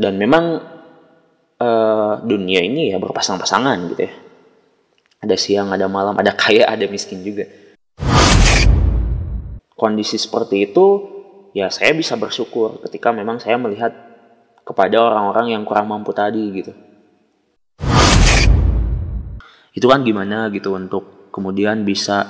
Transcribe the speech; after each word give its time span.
dan 0.00 0.16
memang 0.16 0.64
uh, 1.60 2.24
dunia 2.24 2.64
ini 2.64 2.88
ya 2.88 2.96
berpasang-pasangan 2.96 3.76
gitu 3.92 4.08
ya. 4.08 4.12
Ada 5.20 5.36
siang 5.36 5.68
ada 5.68 5.84
malam 5.92 6.16
ada 6.16 6.32
kaya 6.32 6.64
ada 6.64 6.88
miskin 6.88 7.20
juga. 7.20 7.44
Kondisi 9.76 10.16
seperti 10.16 10.72
itu 10.72 10.86
ya 11.52 11.68
saya 11.68 11.92
bisa 11.92 12.16
bersyukur 12.16 12.80
ketika 12.88 13.12
memang 13.12 13.36
saya 13.36 13.60
melihat 13.60 13.92
kepada 14.64 15.04
orang-orang 15.04 15.52
yang 15.52 15.62
kurang 15.68 15.92
mampu 15.92 16.16
tadi 16.16 16.48
gitu. 16.48 16.72
Itu 19.76 19.84
kan 19.84 20.00
gimana 20.00 20.48
gitu 20.48 20.72
untuk 20.72 21.28
kemudian 21.28 21.84
bisa 21.84 22.24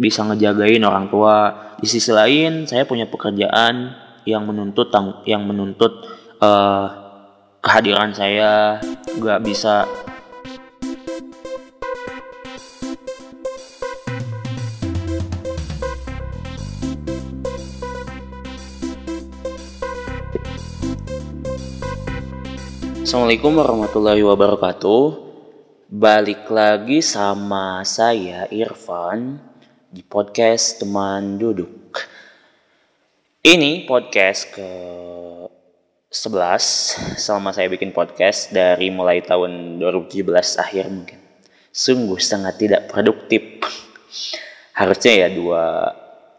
bisa 0.00 0.24
ngejagain 0.24 0.80
orang 0.80 1.12
tua. 1.12 1.36
Di 1.76 1.84
sisi 1.84 2.08
lain 2.08 2.64
saya 2.64 2.88
punya 2.88 3.04
pekerjaan 3.04 4.08
yang 4.24 4.44
menuntut 4.48 4.92
yang 5.24 5.44
menuntut 5.46 6.04
uh, 6.40 6.86
kehadiran 7.60 8.12
saya. 8.12 8.80
Nggak 9.16 9.40
bisa. 9.44 9.84
Assalamualaikum 23.10 23.58
warahmatullahi 23.58 24.22
wabarakatuh. 24.22 25.02
Balik 25.90 26.46
lagi 26.46 27.02
sama 27.02 27.82
saya 27.82 28.46
Irfan 28.54 29.42
Di 29.90 30.06
podcast 30.06 30.78
teman 30.78 31.34
duduk 31.34 32.06
Ini 33.40 33.88
podcast 33.88 34.52
ke 34.52 34.68
11 36.12 37.16
Selama 37.16 37.56
saya 37.56 37.72
bikin 37.72 37.88
podcast 37.88 38.52
dari 38.52 38.92
mulai 38.92 39.24
tahun 39.24 39.80
2017 39.80 40.28
akhir 40.60 40.92
mungkin. 40.92 41.16
Sungguh 41.72 42.20
sangat 42.20 42.60
tidak 42.60 42.92
produktif. 42.92 43.64
Harusnya 44.76 45.24
ya 45.24 45.28
dua 45.32 45.88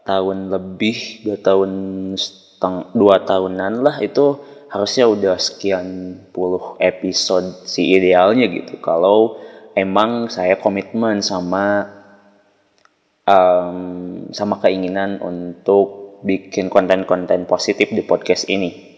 tahun 0.06 0.54
lebih 0.54 1.26
Dua 1.26 1.42
tahun 1.42 1.70
seteng, 2.14 2.94
dua 2.94 3.18
tahunan 3.26 3.82
lah 3.82 3.98
itu 3.98 4.38
harusnya 4.70 5.10
udah 5.10 5.42
sekian 5.42 6.22
puluh 6.30 6.78
episode 6.78 7.66
si 7.66 7.98
idealnya 7.98 8.46
gitu. 8.46 8.78
Kalau 8.78 9.42
emang 9.74 10.30
saya 10.30 10.54
komitmen 10.54 11.18
sama 11.18 11.82
um, 13.26 14.30
sama 14.30 14.62
keinginan 14.62 15.18
untuk 15.18 16.01
bikin 16.22 16.70
konten-konten 16.70 17.44
positif 17.44 17.90
di 17.90 18.02
podcast 18.06 18.46
ini. 18.48 18.90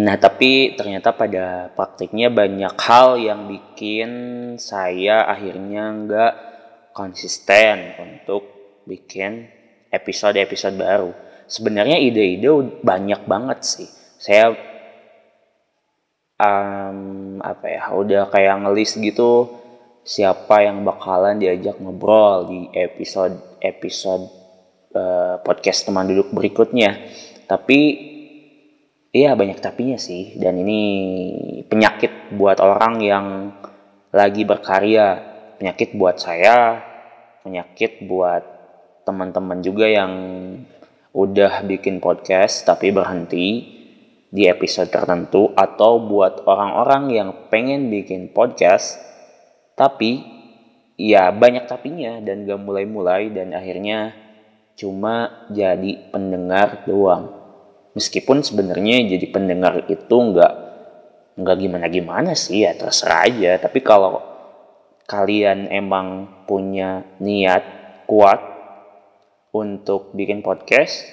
Nah, 0.00 0.16
tapi 0.16 0.78
ternyata 0.78 1.12
pada 1.14 1.70
praktiknya 1.74 2.30
banyak 2.30 2.74
hal 2.78 3.18
yang 3.18 3.50
bikin 3.50 4.10
saya 4.56 5.26
akhirnya 5.26 5.90
nggak 5.92 6.34
konsisten 6.94 7.98
untuk 7.98 8.42
bikin 8.86 9.50
episode-episode 9.90 10.78
baru. 10.78 11.10
Sebenarnya 11.50 11.98
ide-ide 11.98 12.50
banyak 12.80 13.26
banget 13.26 13.60
sih 13.66 13.90
saya 14.20 14.52
um, 16.36 17.40
apa 17.40 17.66
ya 17.72 17.82
udah 17.96 18.28
kayak 18.28 18.60
ngelis 18.68 19.00
gitu 19.00 19.48
siapa 20.04 20.60
yang 20.60 20.84
bakalan 20.84 21.40
diajak 21.40 21.80
ngobrol 21.80 22.52
di 22.52 22.68
episode 22.76 23.40
episode 23.64 24.28
uh, 24.94 25.42
podcast 25.42 25.86
teman 25.86 26.06
duduk 26.08 26.30
berikutnya. 26.30 27.10
Tapi 27.50 27.78
iya 29.10 29.34
banyak 29.34 29.58
tapinya 29.58 29.98
sih. 29.98 30.38
Dan 30.38 30.62
ini 30.62 30.82
penyakit 31.66 32.34
buat 32.34 32.62
orang 32.62 32.94
yang 33.02 33.26
lagi 34.14 34.46
berkarya. 34.46 35.30
Penyakit 35.60 35.92
buat 35.92 36.16
saya 36.16 36.90
penyakit 37.40 38.04
buat 38.04 38.44
teman-teman 39.08 39.64
juga 39.64 39.88
yang 39.88 40.12
udah 41.10 41.64
bikin 41.66 41.98
podcast 41.98 42.62
tapi 42.68 42.92
berhenti 42.92 43.48
di 44.30 44.46
episode 44.46 44.92
tertentu 44.92 45.50
atau 45.58 45.98
buat 45.98 46.46
orang-orang 46.46 47.10
yang 47.10 47.28
pengen 47.50 47.90
bikin 47.90 48.30
podcast 48.30 49.00
tapi 49.74 50.22
ya 50.94 51.32
banyak 51.34 51.66
tapinya 51.66 52.22
dan 52.22 52.46
gak 52.46 52.60
mulai-mulai 52.62 53.32
dan 53.32 53.56
akhirnya 53.56 54.14
cuma 54.80 55.44
jadi 55.52 56.08
pendengar 56.08 56.88
doang 56.88 57.36
meskipun 57.92 58.40
sebenarnya 58.40 59.04
jadi 59.12 59.26
pendengar 59.28 59.84
itu 59.92 60.16
nggak 60.16 60.52
nggak 61.36 61.56
gimana-gimana 61.60 62.32
sih 62.32 62.64
ya 62.64 62.72
terserah 62.72 63.28
aja 63.28 63.60
tapi 63.60 63.84
kalau 63.84 64.24
kalian 65.04 65.68
emang 65.68 66.40
punya 66.48 67.04
niat 67.20 67.62
kuat 68.08 68.40
untuk 69.52 70.16
bikin 70.16 70.40
podcast 70.40 71.04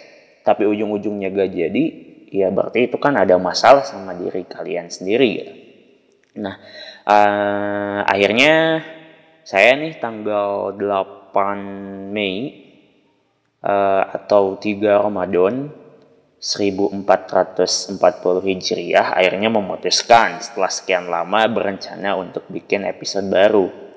tapi 0.46 0.64
ujung-ujungnya 0.64 1.34
gak 1.34 1.52
jadi 1.52 1.84
ya 2.32 2.54
berarti 2.54 2.88
itu 2.88 2.98
kan 3.02 3.20
ada 3.20 3.36
masalah 3.42 3.84
sama 3.84 4.14
diri 4.16 4.46
kalian 4.46 4.88
sendiri 4.88 5.28
gitu. 5.34 5.54
Nah, 6.38 6.56
uh, 7.08 8.00
akhirnya 8.06 8.86
saya 9.42 9.74
nih 9.80 9.98
tanggal 9.98 10.78
8 10.78 12.14
Mei 12.14 12.67
uh, 13.64 14.04
atau 14.14 14.58
3 14.60 15.06
Ramadan 15.06 15.72
1440 16.38 17.98
Hijriah 18.46 19.18
akhirnya 19.18 19.50
memutuskan 19.50 20.38
setelah 20.38 20.70
sekian 20.70 21.10
lama 21.10 21.50
berencana 21.50 22.14
untuk 22.14 22.46
bikin 22.50 22.86
episode 22.86 23.26
baru. 23.26 23.88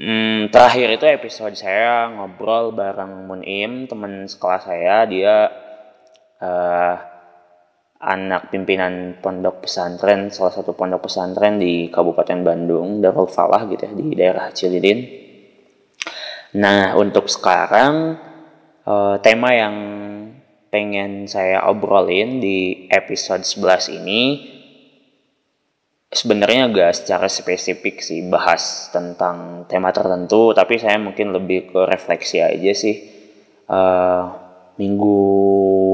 Hmm, 0.00 0.48
terakhir 0.48 0.96
itu 0.96 1.04
episode 1.08 1.56
saya 1.56 2.08
ngobrol 2.08 2.72
bareng 2.72 3.28
Munim, 3.28 3.84
teman 3.84 4.24
sekolah 4.24 4.60
saya, 4.64 5.04
dia 5.04 5.52
uh, 6.40 6.94
anak 8.00 8.48
pimpinan 8.48 9.20
pondok 9.20 9.68
pesantren 9.68 10.32
salah 10.32 10.56
satu 10.56 10.72
pondok 10.72 11.04
pesantren 11.04 11.60
di 11.60 11.92
Kabupaten 11.92 12.40
Bandung 12.40 13.04
Darul 13.04 13.28
Falah 13.28 13.68
gitu 13.68 13.84
ya 13.84 13.92
di 13.92 14.16
daerah 14.16 14.48
Cilidin. 14.56 14.98
Nah 16.56 16.98
untuk 16.98 17.30
sekarang 17.30 18.18
uh, 18.86 19.16
tema 19.22 19.54
yang 19.54 19.76
pengen 20.70 21.26
saya 21.26 21.66
obrolin 21.66 22.38
di 22.38 22.86
episode 22.90 23.42
11 23.42 24.00
ini 24.02 24.22
sebenarnya 26.10 26.70
agak 26.70 26.90
secara 26.94 27.26
spesifik 27.30 28.02
sih 28.02 28.26
bahas 28.26 28.90
tentang 28.90 29.66
tema 29.66 29.90
tertentu 29.90 30.54
tapi 30.54 30.78
saya 30.78 30.98
mungkin 30.98 31.34
lebih 31.34 31.74
ke 31.74 31.80
refleksi 31.86 32.42
aja 32.42 32.70
sih 32.74 32.96
uh, 33.66 34.22
minggu 34.78 35.22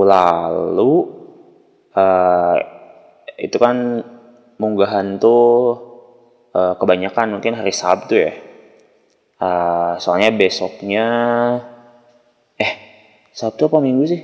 lalu 0.05 0.93
uh, 1.97 2.57
itu 3.37 3.57
kan 3.61 4.01
munggahan 4.57 5.21
tuh 5.21 5.77
uh, 6.57 6.75
kebanyakan 6.81 7.37
mungkin 7.37 7.57
hari 7.57 7.73
Sabtu 7.73 8.15
ya. 8.17 8.33
Uh, 9.37 10.01
soalnya 10.01 10.33
besoknya 10.33 11.07
eh 12.57 12.73
Sabtu 13.37 13.69
apa 13.69 13.85
Minggu 13.85 14.05
sih? 14.09 14.23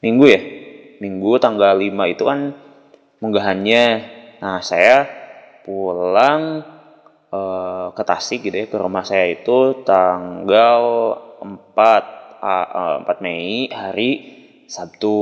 Minggu 0.00 0.24
ya? 0.24 0.40
Minggu 1.00 1.36
tanggal 1.36 1.76
5 1.76 2.12
itu 2.12 2.22
kan 2.24 2.56
munggahannya. 3.20 3.84
Nah, 4.40 4.64
saya 4.64 5.04
pulang 5.64 6.64
uh, 7.30 7.88
ke 7.94 8.02
Tasik 8.02 8.48
gitu 8.50 8.56
ya 8.56 8.66
ke 8.66 8.76
rumah 8.76 9.06
saya 9.06 9.30
itu 9.32 9.84
tanggal 9.86 10.82
4 11.40 11.50
uh, 12.40 13.04
4 13.06 13.24
Mei 13.24 13.70
hari 13.70 14.10
Sabtu 14.66 15.18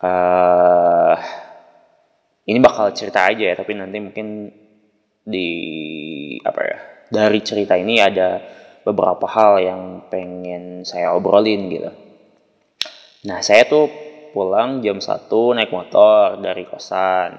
uh, 0.00 1.16
ini 2.44 2.58
bakal 2.60 2.92
cerita 2.92 3.24
aja 3.24 3.52
ya 3.52 3.54
tapi 3.56 3.72
nanti 3.76 3.98
mungkin 4.00 4.52
di 5.24 5.48
apa 6.44 6.60
ya 6.60 6.78
dari 7.14 7.38
cerita 7.46 7.78
ini 7.78 8.02
ada 8.02 8.42
beberapa 8.82 9.24
hal 9.30 9.62
yang 9.62 9.82
pengen 10.10 10.82
saya 10.82 11.14
obrolin 11.14 11.70
gitu. 11.70 11.90
Nah 13.30 13.38
saya 13.40 13.64
tuh 13.64 13.86
pulang 14.34 14.82
jam 14.82 14.98
1 14.98 15.30
naik 15.30 15.70
motor 15.70 16.42
dari 16.42 16.66
kosan. 16.66 17.38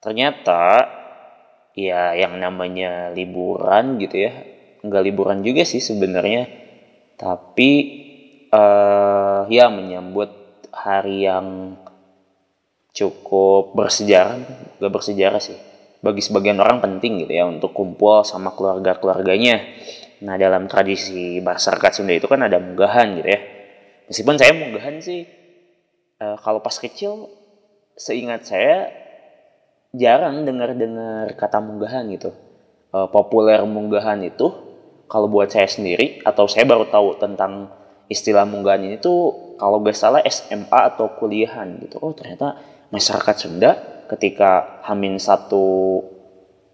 Ternyata 0.00 0.88
ya 1.76 2.16
yang 2.16 2.40
namanya 2.40 3.12
liburan 3.12 4.00
gitu 4.00 4.26
ya 4.26 4.32
nggak 4.80 5.04
liburan 5.04 5.44
juga 5.44 5.62
sih 5.62 5.78
sebenarnya. 5.78 6.48
Tapi 7.20 7.70
uh, 8.48 9.44
ya 9.52 9.68
menyambut 9.68 10.32
hari 10.72 11.28
yang 11.28 11.76
cukup 12.90 13.76
bersejarah 13.78 14.40
gak 14.82 14.90
bersejarah 14.90 15.38
sih 15.38 15.69
bagi 16.00 16.24
sebagian 16.24 16.56
orang 16.60 16.80
penting 16.80 17.24
gitu 17.24 17.32
ya 17.36 17.44
untuk 17.44 17.76
kumpul 17.76 18.24
sama 18.24 18.56
keluarga 18.56 18.96
keluarganya 18.96 19.60
nah 20.20 20.36
dalam 20.36 20.68
tradisi 20.68 21.40
masyarakat 21.40 21.90
Sunda 21.96 22.12
itu 22.12 22.28
kan 22.28 22.44
ada 22.44 22.60
munggahan 22.60 23.16
gitu 23.20 23.28
ya. 23.28 23.40
Meskipun 24.12 24.36
saya 24.36 24.52
munggahan 24.52 25.00
sih 25.00 25.24
uh, 26.20 26.36
kalau 26.44 26.60
pas 26.60 26.76
kecil 26.76 27.32
seingat 27.96 28.44
saya 28.44 28.92
jarang 29.96 30.44
dengar-dengar 30.44 31.32
kata 31.40 31.64
munggahan 31.64 32.04
gitu. 32.12 32.36
Uh, 32.90 33.08
populer 33.08 33.64
munggahan 33.64 34.20
itu 34.20 34.50
kalau 35.08 35.30
buat 35.30 35.48
saya 35.48 35.66
sendiri 35.70 36.20
atau 36.26 36.44
saya 36.50 36.68
baru 36.68 36.90
tahu 36.90 37.16
tentang 37.16 37.72
istilah 38.10 38.44
munggahan 38.44 38.82
ini 38.82 38.96
tuh 39.00 39.54
kalau 39.56 39.80
gak 39.80 39.96
salah 39.96 40.20
SMA 40.28 40.68
atau 40.68 41.16
kuliahan 41.16 41.80
gitu. 41.80 41.96
Oh 42.04 42.12
ternyata 42.12 42.60
masyarakat 42.92 43.36
Sunda 43.40 43.72
ketika 44.10 44.82
Hamin 44.82 45.22
satu 45.22 46.02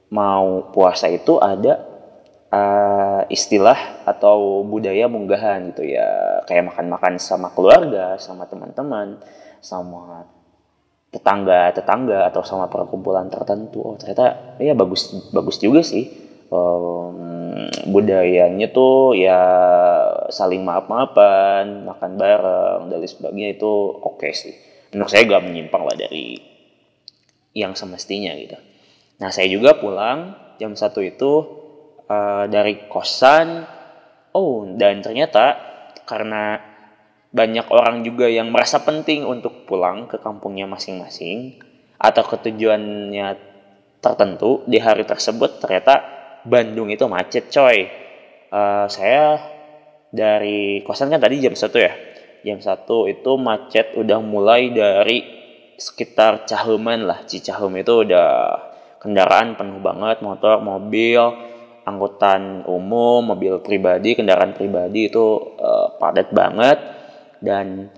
mau 0.08 0.72
puasa 0.72 1.12
itu 1.12 1.36
ada 1.36 1.84
uh, 2.48 3.22
istilah 3.28 4.06
atau 4.08 4.64
budaya 4.64 5.04
munggahan 5.10 5.74
gitu 5.74 5.84
ya. 5.84 6.40
Kayak 6.48 6.72
makan-makan 6.72 7.20
sama 7.20 7.52
keluarga 7.52 8.16
sama 8.16 8.48
teman-teman 8.48 9.20
sama 9.60 10.24
tetangga-tetangga 11.12 12.28
atau 12.32 12.40
sama 12.40 12.72
perkumpulan 12.72 13.28
tertentu. 13.28 13.84
Oh 13.84 13.96
ternyata 14.00 14.56
ya 14.56 14.72
bagus 14.72 15.12
bagus 15.34 15.60
juga 15.60 15.84
sih. 15.84 16.24
Um, 16.46 17.66
budayanya 17.90 18.70
tuh 18.70 19.18
ya 19.18 19.42
saling 20.30 20.62
maaf-maafan 20.62 21.82
makan 21.82 22.12
bareng 22.14 22.86
dan 22.86 23.02
lain 23.02 23.10
sebagainya 23.10 23.58
itu 23.58 23.72
oke 23.98 24.22
okay 24.22 24.32
sih. 24.32 24.54
Menurut 24.94 25.10
saya 25.10 25.26
gak 25.26 25.42
menyimpang 25.42 25.82
lah 25.82 25.98
dari 25.98 26.56
yang 27.56 27.73
semestinya 27.73 28.37
gitu. 28.37 28.61
Nah 29.17 29.32
saya 29.32 29.49
juga 29.49 29.81
pulang 29.81 30.37
jam 30.61 30.76
satu 30.76 31.00
itu 31.00 31.32
uh, 32.05 32.44
dari 32.44 32.85
kosan. 32.93 33.64
Oh 34.37 34.69
dan 34.69 35.00
ternyata 35.00 35.56
karena 36.05 36.61
banyak 37.32 37.64
orang 37.73 38.05
juga 38.05 38.29
yang 38.29 38.53
merasa 38.53 38.85
penting 38.85 39.25
untuk 39.25 39.64
pulang 39.64 40.05
ke 40.05 40.20
kampungnya 40.20 40.69
masing-masing 40.69 41.56
atau 41.97 42.20
ketujuannya 42.29 43.56
tertentu 44.05 44.61
di 44.69 44.76
hari 44.76 45.08
tersebut 45.08 45.64
ternyata 45.64 46.05
Bandung 46.44 46.93
itu 46.93 47.08
macet 47.08 47.49
coy. 47.49 47.88
Uh, 48.53 48.87
saya 48.87 49.41
dari 50.12 50.85
kosan 50.85 51.08
kan 51.08 51.19
tadi 51.19 51.41
jam 51.41 51.56
satu 51.56 51.81
ya? 51.81 51.97
Jam 52.44 52.61
satu 52.61 53.08
itu 53.11 53.35
macet 53.41 53.97
udah 53.99 54.20
mulai 54.23 54.70
dari 54.70 55.35
sekitar 55.76 56.49
Caheman 56.49 57.05
lah. 57.05 57.25
Cicahum 57.28 57.73
itu 57.76 58.05
udah 58.05 58.61
kendaraan 59.00 59.55
penuh 59.55 59.81
banget 59.81 60.25
motor 60.25 60.61
mobil 60.64 61.20
angkutan 61.87 62.67
umum 62.67 63.23
mobil 63.23 63.62
pribadi 63.62 64.19
kendaraan 64.19 64.50
pribadi 64.56 65.06
itu 65.06 65.23
uh, 65.61 65.96
padat 66.00 66.32
banget. 66.32 66.78
Dan 67.37 67.93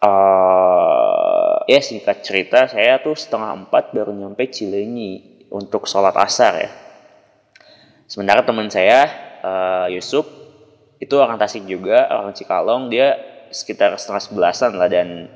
uh, 0.00 1.56
ya 1.66 1.80
singkat 1.82 2.22
cerita 2.22 2.70
saya 2.70 3.02
tuh 3.02 3.18
setengah 3.18 3.66
empat 3.66 3.92
baru 3.92 4.14
nyampe 4.14 4.48
Cilenyi 4.48 5.46
untuk 5.52 5.84
sholat 5.84 6.14
asar 6.16 6.54
ya. 6.58 6.70
Sementara 8.08 8.46
teman 8.46 8.70
saya 8.70 9.10
uh, 9.42 9.86
Yusuf 9.90 10.24
itu 11.02 11.14
orang 11.18 11.36
Tasik 11.36 11.66
juga 11.68 12.08
orang 12.08 12.32
Cikalong 12.32 12.88
dia 12.88 13.18
sekitar 13.52 13.94
setengah 13.98 14.22
sebelasan 14.22 14.72
lah 14.76 14.88
dan 14.88 15.28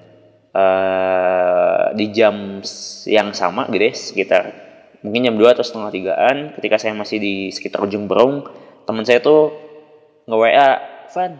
uh, 0.58 1.94
di 1.94 2.10
jam 2.10 2.58
yang 3.06 3.30
sama 3.30 3.70
gitu 3.70 3.84
ya 3.86 3.94
sekitar 3.94 4.42
mungkin 5.06 5.30
jam 5.30 5.36
dua 5.38 5.54
atau 5.54 5.62
setengah 5.62 5.90
tigaan 5.94 6.36
ketika 6.58 6.76
saya 6.76 6.92
masih 6.98 7.22
di 7.22 7.34
sekitar 7.54 7.86
ujung 7.86 8.10
Berung 8.10 8.42
teman 8.82 9.06
saya 9.06 9.22
tuh 9.22 9.54
nge-WA 10.26 10.70
Van 11.14 11.32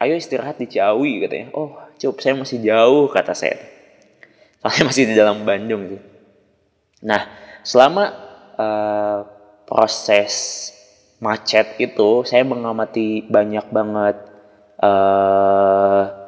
ayo 0.00 0.14
istirahat 0.16 0.60
di 0.60 0.68
Ciawi 0.68 1.24
katanya 1.24 1.48
oh 1.56 1.80
cukup 1.96 2.20
saya 2.20 2.34
masih 2.36 2.60
jauh 2.60 3.08
kata 3.12 3.32
saya. 3.36 3.56
Soalnya 4.60 4.82
masih 4.92 5.04
di 5.08 5.14
dalam 5.16 5.42
Bandung 5.48 5.88
sih 5.88 6.00
nah 7.00 7.24
selama 7.64 8.04
uh, 8.60 9.18
proses 9.64 10.68
macet 11.20 11.80
itu 11.80 12.24
saya 12.28 12.44
mengamati 12.44 13.24
banyak 13.24 13.64
banget 13.72 14.16
uh, 14.84 16.19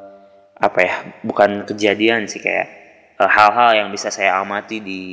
apa 0.63 0.79
ya 0.79 0.95
bukan 1.27 1.67
kejadian 1.67 2.31
sih 2.31 2.39
kayak 2.39 2.67
eh, 3.19 3.27
hal-hal 3.27 3.75
uh, 3.75 3.77
yang 3.83 3.89
bisa 3.91 4.07
saya 4.07 4.39
amati 4.39 4.79
di 4.79 5.03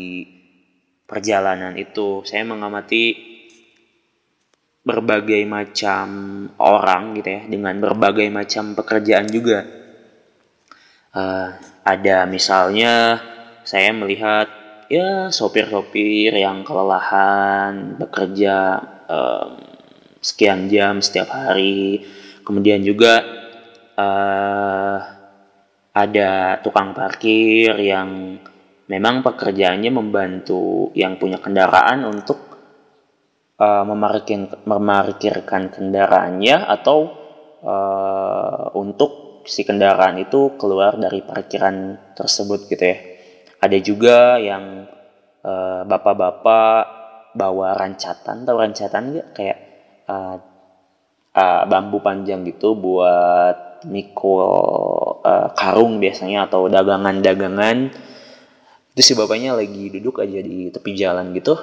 perjalanan 1.10 1.74
itu. 1.74 2.22
Saya 2.22 2.46
mengamati 2.46 3.18
berbagai 4.86 5.42
macam 5.44 6.06
orang 6.62 7.18
gitu 7.18 7.28
ya 7.34 7.42
dengan 7.50 7.82
berbagai 7.82 8.30
macam 8.30 8.78
pekerjaan 8.78 9.26
juga. 9.26 9.66
Uh, 11.10 11.50
ada 11.82 12.30
misalnya 12.30 13.18
saya 13.66 13.90
melihat 13.90 14.46
ya 14.86 15.34
sopir-sopir 15.34 16.30
yang 16.30 16.62
kelelahan 16.62 17.98
bekerja 17.98 18.78
um, 19.10 19.58
sekian 20.22 20.70
jam 20.70 21.02
setiap 21.02 21.34
hari. 21.34 22.06
Kemudian 22.46 22.86
juga 22.86 23.26
uh, 23.98 25.19
ada 25.90 26.60
tukang 26.62 26.94
parkir 26.94 27.74
yang 27.78 28.38
memang 28.86 29.22
pekerjaannya 29.26 29.90
membantu 29.90 30.94
yang 30.94 31.18
punya 31.18 31.38
kendaraan 31.42 32.06
untuk 32.06 32.38
uh, 33.58 33.84
memarkirkan 34.66 35.70
kendaraannya 35.70 36.56
atau 36.66 36.98
uh, 37.62 38.70
untuk 38.78 39.42
si 39.46 39.66
kendaraan 39.66 40.20
itu 40.22 40.54
keluar 40.60 40.94
dari 41.00 41.22
parkiran 41.26 42.14
tersebut 42.14 42.70
gitu 42.70 42.84
ya. 42.84 42.98
Ada 43.60 43.78
juga 43.82 44.40
yang 44.40 44.88
bapak 45.40 45.88
bapak-bapak 45.88 46.82
bawa 47.34 47.72
rancatan, 47.72 48.42
tahu 48.42 48.56
rancatan 48.58 49.02
nggak 49.14 49.28
kayak 49.32 49.58
uh, 50.10 50.36
uh, 51.34 51.62
bambu 51.66 52.02
panjang 52.02 52.42
gitu 52.42 52.74
buat 52.74 53.86
mikul 53.86 55.09
uh, 55.24 55.48
karung 55.54 56.00
biasanya 56.00 56.48
atau 56.48 56.66
dagangan-dagangan. 56.66 57.92
Itu 58.96 59.00
si 59.00 59.12
bapaknya 59.14 59.54
lagi 59.54 59.88
duduk 59.92 60.20
aja 60.20 60.40
di 60.42 60.68
tepi 60.68 60.92
jalan 60.98 61.30
gitu 61.36 61.56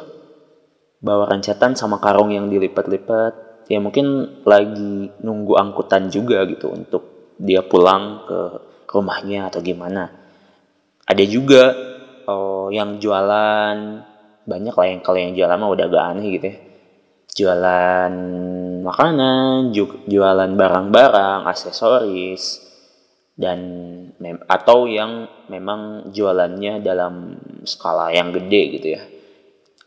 bawa 0.98 1.30
rancatan 1.30 1.77
sama 1.77 2.01
karung 2.01 2.33
yang 2.33 2.50
dilipat-lipat. 2.50 3.65
Ya 3.68 3.83
mungkin 3.83 4.39
lagi 4.48 5.12
nunggu 5.19 5.59
angkutan 5.59 6.07
juga 6.07 6.48
gitu 6.48 6.71
untuk 6.71 7.36
dia 7.38 7.62
pulang 7.62 8.24
ke 8.25 8.39
rumahnya 8.88 9.51
atau 9.51 9.59
gimana. 9.59 10.07
Ada 11.04 11.23
juga 11.28 11.76
oh, 12.28 12.71
yang 12.71 12.97
jualan 12.97 13.76
banyak 14.47 14.76
lah 14.76 14.87
yang 14.87 15.02
kalau 15.04 15.19
yang 15.19 15.35
jualan 15.35 15.59
mah 15.59 15.71
udah 15.71 15.85
gak 15.92 16.06
aneh 16.16 16.28
gitu 16.40 16.45
ya. 16.47 16.57
Jualan 17.37 18.14
makanan 18.81 19.76
jualan 20.07 20.52
barang-barang 20.57 21.45
aksesoris 21.45 22.67
dan 23.37 23.59
atau 24.49 24.89
yang 24.89 25.29
memang 25.45 26.09
jualannya 26.09 26.81
dalam 26.81 27.37
skala 27.69 28.09
yang 28.09 28.33
gede 28.33 28.61
gitu 28.73 28.87
ya. 28.97 29.01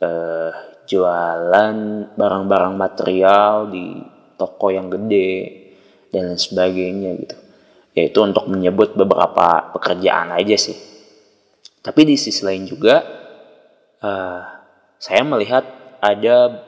Eh, 0.01 0.51
jualan 0.87 1.77
barang-barang 2.15 2.75
material 2.79 3.67
di 3.69 3.99
toko 4.39 4.71
yang 4.71 4.87
gede 4.87 5.31
dan 6.15 6.31
lain 6.31 6.41
sebagainya 6.41 7.11
gitu. 7.27 7.37
Yaitu 7.99 8.19
untuk 8.23 8.47
menyebut 8.47 8.95
beberapa 8.95 9.75
pekerjaan 9.75 10.31
aja 10.31 10.55
sih. 10.55 10.79
Tapi 11.83 12.07
di 12.07 12.15
sisi 12.15 12.47
lain 12.47 12.71
juga 12.71 13.03
uh, 14.05 14.41
saya 15.01 15.23
melihat 15.25 15.65
ada 15.99 16.61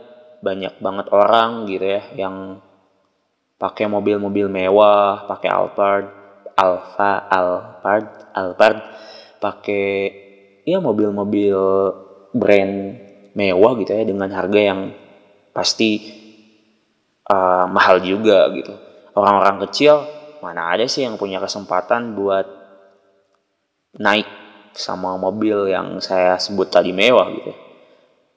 banyak 0.43 0.81
banget 0.83 1.07
orang 1.15 1.69
gitu 1.71 1.85
ya 1.85 2.03
yang 2.17 2.59
pakai 3.61 3.87
mobil-mobil 3.87 4.51
mewah 4.51 5.29
pakai 5.31 5.49
Alphard 5.53 6.22
Alfa 6.57 7.27
Alphard 7.29 8.09
Alphard 8.37 8.79
pakai 9.43 9.87
ya 10.63 10.79
mobil-mobil 10.79 11.59
brand 12.33 12.75
mewah 13.33 13.73
gitu 13.81 13.93
ya 13.93 14.05
dengan 14.05 14.31
harga 14.31 14.61
yang 14.61 14.81
pasti 15.53 16.01
uh, 17.29 17.67
mahal 17.69 18.01
juga 18.01 18.49
gitu. 18.53 18.73
Orang-orang 19.13 19.61
kecil 19.69 20.05
mana 20.41 20.75
ada 20.75 20.89
sih 20.89 21.05
yang 21.07 21.21
punya 21.21 21.39
kesempatan 21.39 22.19
buat 22.19 22.47
naik 24.01 24.27
sama 24.73 25.21
mobil 25.21 25.69
yang 25.69 26.01
saya 26.01 26.41
sebut 26.41 26.73
tadi 26.73 26.91
mewah 26.97 27.29
gitu. 27.37 27.53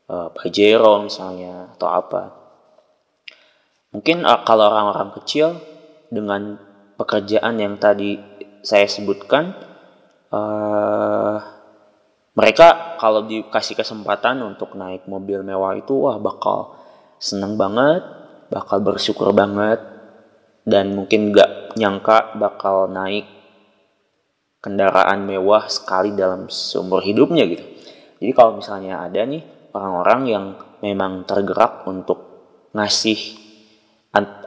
Uh, 0.05 0.29
Pajero 0.35 1.01
misalnya 1.01 1.73
atau 1.73 1.89
apa. 1.89 2.23
Mungkin 3.95 4.27
uh, 4.27 4.43
kalau 4.43 4.69
orang-orang 4.69 5.15
kecil 5.23 5.57
dengan 6.11 6.59
pekerjaan 6.95 7.59
yang 7.59 7.75
tadi 7.79 8.17
saya 8.65 8.89
sebutkan 8.89 9.53
uh, 10.31 11.37
mereka 12.35 12.97
kalau 12.99 13.23
dikasih 13.23 13.79
kesempatan 13.79 14.43
untuk 14.43 14.75
naik 14.75 15.07
mobil 15.07 15.45
mewah 15.45 15.77
itu 15.77 15.95
wah 15.95 16.19
bakal 16.19 16.75
seneng 17.21 17.55
banget 17.55 18.03
bakal 18.51 18.83
bersyukur 18.83 19.31
banget 19.31 19.79
dan 20.65 20.97
mungkin 20.97 21.31
gak 21.31 21.77
nyangka 21.77 22.35
bakal 22.35 22.89
naik 22.89 23.29
kendaraan 24.59 25.29
mewah 25.29 25.69
sekali 25.69 26.17
dalam 26.17 26.49
seumur 26.49 27.05
hidupnya 27.05 27.45
gitu. 27.45 27.61
Jadi 28.17 28.31
kalau 28.33 28.57
misalnya 28.57 29.05
ada 29.05 29.21
nih 29.21 29.45
orang-orang 29.77 30.21
yang 30.25 30.45
memang 30.81 31.21
tergerak 31.29 31.85
untuk 31.85 32.19
ngasih 32.73 33.45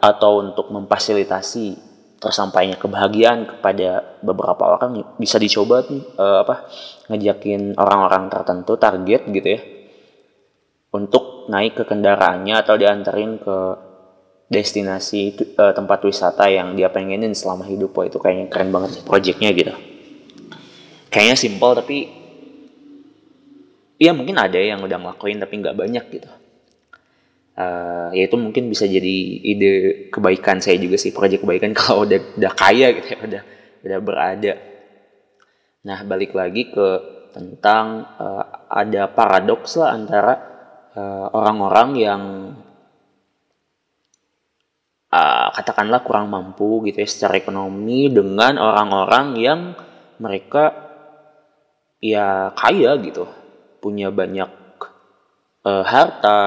atau 0.02 0.42
untuk 0.42 0.74
memfasilitasi 0.74 1.87
tersampainya 2.18 2.76
kebahagiaan 2.76 3.46
kepada 3.46 4.18
beberapa 4.22 4.74
orang 4.74 5.14
bisa 5.16 5.38
dicoba 5.38 5.86
nih 5.86 6.02
uh, 6.18 6.42
apa 6.42 6.66
ngejakin 7.10 7.78
orang-orang 7.78 8.26
tertentu 8.26 8.74
target 8.74 9.22
gitu 9.30 9.48
ya 9.48 9.60
untuk 10.92 11.46
naik 11.48 11.78
ke 11.78 11.84
kendaraannya 11.86 12.54
atau 12.58 12.74
diantarin 12.74 13.38
ke 13.38 13.58
destinasi 14.48 15.36
uh, 15.60 15.72
tempat 15.76 16.02
wisata 16.02 16.48
yang 16.48 16.72
dia 16.72 16.88
pengenin 16.88 17.36
selama 17.36 17.68
hidup. 17.68 17.92
Wah, 17.92 18.08
itu 18.08 18.16
kayaknya 18.16 18.48
keren 18.48 18.72
banget 18.72 19.04
projectnya 19.04 19.52
gitu. 19.52 19.76
Kayaknya 21.12 21.36
simpel 21.36 21.72
tapi 21.76 21.98
ya 24.00 24.14
mungkin 24.14 24.38
ada 24.38 24.56
yang 24.56 24.80
udah 24.80 24.96
ngelakuin 24.96 25.42
tapi 25.42 25.54
nggak 25.60 25.76
banyak 25.76 26.04
gitu 26.14 26.30
uh, 27.58 28.08
ya 28.14 28.30
itu 28.30 28.36
mungkin 28.38 28.70
bisa 28.70 28.86
jadi 28.86 29.16
ide 29.42 29.72
kebaikan 30.14 30.62
saya 30.62 30.78
juga 30.78 30.94
sih 30.94 31.10
proyek 31.10 31.42
kebaikan 31.42 31.74
kalau 31.78 32.06
udah 32.06 32.38
udah 32.38 32.52
kaya 32.54 32.94
gitu 32.94 33.08
ya 33.12 33.18
udah 33.18 33.42
udah 33.82 33.98
berada. 33.98 34.52
Nah 35.82 35.98
balik 36.06 36.32
lagi 36.38 36.70
ke 36.70 36.88
tentang 37.34 38.06
uh, 38.18 38.44
ada 38.70 39.10
paradoks 39.10 39.76
lah 39.76 39.92
antara 39.94 40.34
uh, 40.96 41.26
orang-orang 41.34 41.88
yang 41.98 42.22
uh, 45.12 45.48
katakanlah 45.52 46.00
kurang 46.04 46.32
mampu 46.32 46.88
gitu 46.88 47.04
ya 47.04 47.08
secara 47.08 47.36
ekonomi 47.36 48.08
dengan 48.08 48.56
orang-orang 48.56 49.26
yang 49.38 49.60
mereka 50.18 50.74
ya 51.98 52.54
kaya 52.54 52.94
gitu 53.02 53.26
punya 53.78 54.10
banyak 54.10 54.50
uh, 55.62 55.84
harta, 55.86 56.40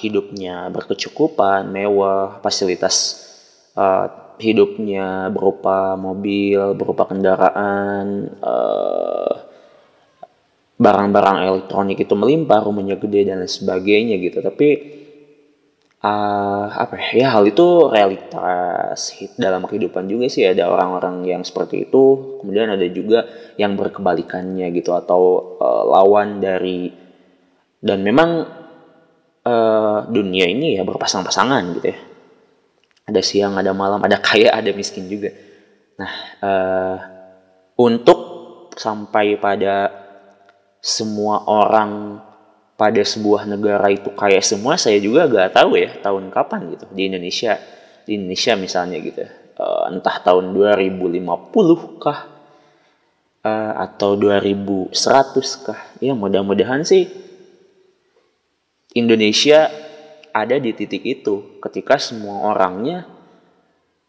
hidupnya 0.00 0.72
berkecukupan, 0.72 1.68
mewah, 1.68 2.40
fasilitas 2.40 3.28
uh, 3.76 4.36
hidupnya 4.40 5.28
berupa 5.28 5.94
mobil, 6.00 6.72
berupa 6.72 7.04
kendaraan, 7.04 8.32
barang 8.40 9.48
barang-barang 10.80 11.38
elektronik 11.44 12.00
itu 12.00 12.16
melimpah, 12.16 12.64
rumahnya 12.64 12.96
gede 12.96 13.28
dan 13.28 13.44
lain 13.44 13.52
sebagainya 13.52 14.16
gitu. 14.16 14.40
Tapi 14.40 14.68
uh, 16.00 16.66
apa 16.72 16.96
ya, 16.96 17.08
ya 17.24 17.26
hal 17.36 17.44
itu 17.48 17.88
realitas 17.92 19.12
dalam 19.36 19.68
kehidupan 19.68 20.08
juga 20.08 20.26
sih 20.32 20.48
ada 20.48 20.68
orang-orang 20.72 21.24
yang 21.28 21.42
seperti 21.44 21.88
itu 21.88 22.36
kemudian 22.40 22.72
ada 22.72 22.86
juga 22.88 23.28
yang 23.60 23.76
berkebalikannya 23.76 24.72
gitu 24.72 24.96
atau 24.96 25.56
uh, 25.60 25.84
lawan 25.84 26.40
dari 26.40 26.92
dan 27.80 28.04
memang 28.04 28.59
uh, 29.44 30.06
dunia 30.08 30.48
ini 30.48 30.76
ya 30.78 30.82
berpasang-pasangan 30.84 31.62
gitu 31.78 31.88
ya. 31.92 31.98
Ada 33.10 33.20
siang 33.24 33.54
ada 33.58 33.74
malam 33.74 34.00
ada 34.02 34.18
kaya 34.20 34.52
ada 34.58 34.70
miskin 34.72 35.06
juga. 35.06 35.32
Nah 36.00 36.12
uh, 36.40 36.96
untuk 37.80 38.20
sampai 38.76 39.36
pada 39.36 39.92
semua 40.80 41.44
orang 41.44 42.22
pada 42.80 43.04
sebuah 43.04 43.44
negara 43.44 43.92
itu 43.92 44.08
kaya 44.16 44.40
semua 44.40 44.80
saya 44.80 44.96
juga 44.96 45.28
gak 45.28 45.52
tahu 45.52 45.76
ya 45.76 46.00
tahun 46.00 46.32
kapan 46.32 46.72
gitu 46.76 46.86
di 46.92 47.12
Indonesia. 47.12 47.60
Di 48.08 48.16
Indonesia 48.16 48.56
misalnya 48.56 48.96
gitu 49.04 49.20
uh, 49.60 49.92
entah 49.92 50.16
tahun 50.24 50.56
2050 50.56 52.00
kah 52.00 52.20
uh, 53.44 53.72
atau 53.76 54.16
2100 54.16 54.96
kah. 55.64 55.80
Ya 56.00 56.16
mudah-mudahan 56.16 56.82
sih 56.82 57.29
Indonesia 58.94 59.70
ada 60.30 60.56
di 60.58 60.74
titik 60.74 61.02
itu 61.06 61.58
ketika 61.62 61.98
semua 61.98 62.50
orangnya 62.50 63.06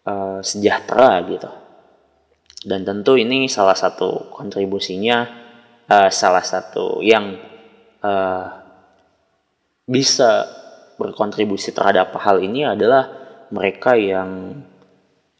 uh, 0.06 0.42
sejahtera 0.42 1.22
gitu. 1.30 1.52
Dan 2.62 2.86
tentu 2.86 3.18
ini 3.18 3.50
salah 3.50 3.74
satu 3.74 4.30
kontribusinya, 4.30 5.26
uh, 5.90 6.10
salah 6.14 6.46
satu 6.46 7.02
yang 7.02 7.38
uh, 8.06 8.46
bisa 9.90 10.46
berkontribusi 11.02 11.74
terhadap 11.74 12.14
hal 12.22 12.38
ini 12.38 12.66
adalah 12.70 13.10
mereka 13.50 13.98
yang 13.98 14.62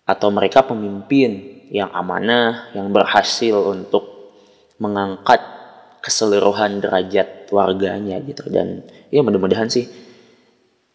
atau 0.02 0.34
mereka 0.34 0.66
pemimpin 0.66 1.62
yang 1.70 1.94
amanah, 1.94 2.74
yang 2.74 2.90
berhasil 2.90 3.54
untuk 3.70 4.34
mengangkat 4.82 5.61
keseluruhan 6.02 6.82
derajat 6.82 7.48
warganya 7.54 8.18
gitu. 8.26 8.50
Dan 8.50 8.84
ya 9.14 9.22
mudah-mudahan 9.22 9.70
sih 9.70 9.86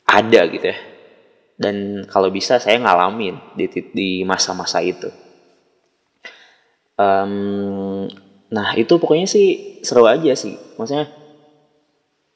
ada 0.06 0.46
gitu 0.50 0.66
ya. 0.66 0.78
Dan 1.56 2.04
kalau 2.04 2.28
bisa 2.28 2.60
saya 2.60 2.76
ngalamin 2.76 3.40
di 3.56 3.66
di 3.94 4.10
masa-masa 4.28 4.84
itu. 4.84 5.08
Um, 6.96 8.08
nah 8.52 8.76
itu 8.76 9.00
pokoknya 9.00 9.24
sih 9.24 9.80
seru 9.80 10.04
aja 10.04 10.36
sih. 10.36 10.58
Maksudnya 10.76 11.08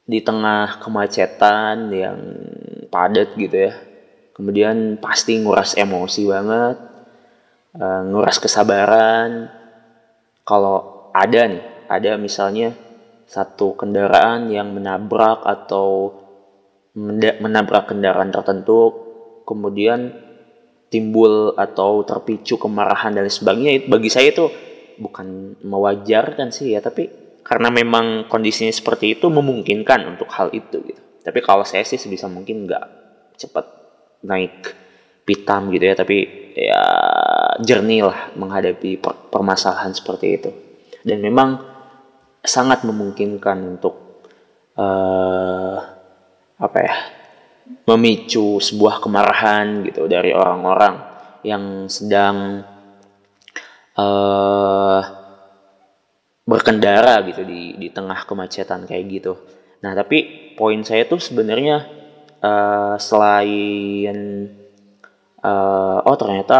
di 0.09 0.19
tengah 0.19 0.81
kemacetan 0.81 1.93
yang 1.93 2.19
padat 2.89 3.37
gitu 3.37 3.69
ya. 3.69 3.73
Kemudian 4.33 4.97
pasti 4.97 5.37
nguras 5.37 5.77
emosi 5.77 6.25
banget 6.25 6.77
uh, 7.77 8.01
nguras 8.09 8.41
kesabaran. 8.41 9.53
Kalau 10.41 11.11
ada 11.13 11.45
nih 11.47 11.70
ada 11.91 12.15
misalnya 12.15 12.71
satu 13.27 13.75
kendaraan 13.75 14.47
yang 14.47 14.71
menabrak 14.71 15.43
atau 15.43 16.15
menabrak 17.39 17.91
kendaraan 17.91 18.31
tertentu 18.31 18.91
kemudian 19.47 20.11
timbul 20.91 21.55
atau 21.55 22.03
terpicu 22.03 22.59
kemarahan 22.59 23.15
dan 23.15 23.27
sebagainya. 23.31 23.87
Bagi 23.87 24.11
saya 24.11 24.31
itu 24.35 24.51
bukan 24.99 25.55
mewajarkan 25.63 26.51
sih 26.51 26.75
ya 26.75 26.83
tapi 26.83 27.07
karena 27.41 27.71
memang 27.71 28.27
kondisinya 28.27 28.71
seperti 28.71 29.15
itu 29.17 29.31
memungkinkan 29.31 30.03
untuk 30.11 30.27
hal 30.35 30.51
itu 30.51 30.83
gitu. 30.83 31.01
Tapi 31.23 31.39
kalau 31.39 31.63
saya 31.63 31.87
sih 31.87 31.95
sebisa 31.95 32.27
mungkin 32.27 32.67
nggak 32.67 32.85
cepat 33.39 33.65
naik 34.27 34.75
pitam 35.23 35.71
gitu 35.71 35.87
ya 35.87 35.95
tapi 35.95 36.17
ya 36.51 36.83
jernih 37.63 38.03
lah 38.03 38.35
menghadapi 38.35 38.99
permasalahan 39.31 39.95
seperti 39.95 40.27
itu. 40.35 40.51
Dan 41.01 41.23
memang 41.23 41.70
sangat 42.41 42.81
memungkinkan 42.81 43.77
untuk 43.77 44.25
uh, 44.75 45.77
apa 46.61 46.77
ya 46.81 46.95
memicu 47.85 48.57
sebuah 48.59 49.01
kemarahan 49.01 49.85
gitu 49.87 50.09
dari 50.09 50.33
orang-orang 50.33 51.01
yang 51.41 51.89
sedang 51.89 52.65
uh, 53.97 55.01
berkendara 56.45 57.21
gitu 57.29 57.45
di 57.45 57.77
di 57.77 57.87
tengah 57.93 58.25
kemacetan 58.25 58.85
kayak 58.89 59.05
gitu. 59.09 59.33
Nah 59.81 59.93
tapi 59.93 60.51
poin 60.57 60.81
saya 60.81 61.05
tuh 61.07 61.21
sebenarnya 61.21 61.85
uh, 62.41 62.95
selain 62.97 64.17
uh, 65.41 65.99
oh 66.05 66.17
ternyata 66.17 66.59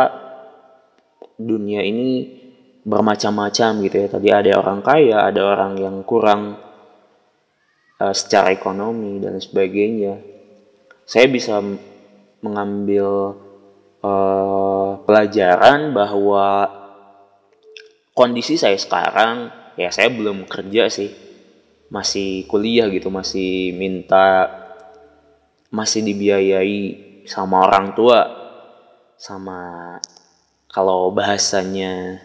dunia 1.42 1.82
ini 1.82 2.41
bermacam-macam 2.82 3.72
gitu 3.86 3.96
ya. 4.02 4.08
Tadi 4.10 4.30
ada 4.34 4.52
orang 4.58 4.80
kaya, 4.82 5.28
ada 5.30 5.42
orang 5.46 5.78
yang 5.78 5.96
kurang 6.06 6.58
uh, 8.02 8.14
secara 8.14 8.54
ekonomi 8.54 9.22
dan 9.22 9.38
sebagainya. 9.38 10.22
Saya 11.06 11.28
bisa 11.30 11.62
mengambil 12.42 13.38
uh, 14.02 15.02
pelajaran 15.06 15.94
bahwa 15.94 16.70
kondisi 18.18 18.58
saya 18.58 18.78
sekarang 18.78 19.54
ya 19.78 19.94
saya 19.94 20.10
belum 20.10 20.50
kerja 20.50 20.90
sih. 20.90 21.12
Masih 21.92 22.48
kuliah 22.48 22.88
gitu, 22.88 23.12
masih 23.12 23.76
minta 23.76 24.48
masih 25.72 26.04
dibiayai 26.04 26.80
sama 27.28 27.68
orang 27.68 27.96
tua 27.96 28.28
sama 29.20 29.96
kalau 30.72 31.12
bahasanya 31.12 32.20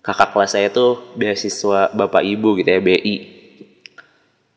kakak 0.00 0.32
kelas 0.32 0.56
saya 0.56 0.68
tuh 0.72 1.12
beasiswa 1.16 1.92
bapak 1.92 2.24
ibu 2.24 2.56
gitu 2.56 2.68
ya 2.68 2.80
BI. 2.80 3.16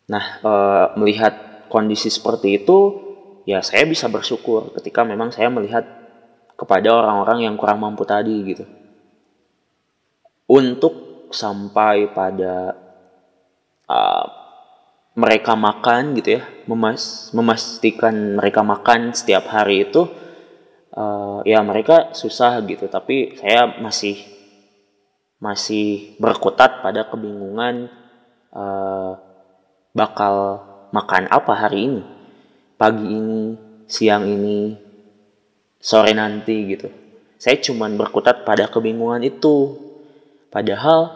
Nah 0.08 0.26
e, 0.40 0.54
melihat 1.00 1.68
kondisi 1.68 2.08
seperti 2.08 2.64
itu 2.64 2.80
ya 3.44 3.60
saya 3.60 3.84
bisa 3.84 4.08
bersyukur 4.08 4.72
ketika 4.80 5.04
memang 5.04 5.36
saya 5.36 5.52
melihat 5.52 5.84
kepada 6.54 6.96
orang-orang 6.96 7.50
yang 7.50 7.56
kurang 7.60 7.84
mampu 7.84 8.08
tadi 8.08 8.36
gitu. 8.48 8.66
Untuk 10.48 11.28
sampai 11.34 12.14
pada 12.14 12.78
uh, 13.90 14.26
mereka 15.18 15.58
makan 15.58 16.14
gitu 16.18 16.40
ya, 16.40 16.44
memas 16.70 17.34
memastikan 17.34 18.38
mereka 18.38 18.62
makan 18.62 19.18
setiap 19.18 19.50
hari 19.50 19.90
itu 19.90 20.06
uh, 20.94 21.42
ya 21.46 21.62
mereka 21.66 22.14
susah 22.14 22.62
gitu, 22.66 22.86
tapi 22.86 23.38
saya 23.38 23.82
masih 23.82 24.33
masih 25.44 26.16
berkutat 26.24 26.80
pada 26.80 27.04
kebingungan 27.04 27.92
uh, 28.56 29.20
bakal 29.92 30.64
makan 30.96 31.28
apa 31.28 31.52
hari 31.52 31.92
ini? 31.92 32.04
Pagi 32.80 33.04
ini 33.04 33.60
siang 33.84 34.24
ini 34.24 34.72
sore 35.84 36.16
nanti 36.16 36.56
gitu. 36.72 36.88
Saya 37.36 37.60
cuman 37.60 38.00
berkutat 38.00 38.48
pada 38.48 38.72
kebingungan 38.72 39.20
itu. 39.28 39.84
Padahal 40.48 41.12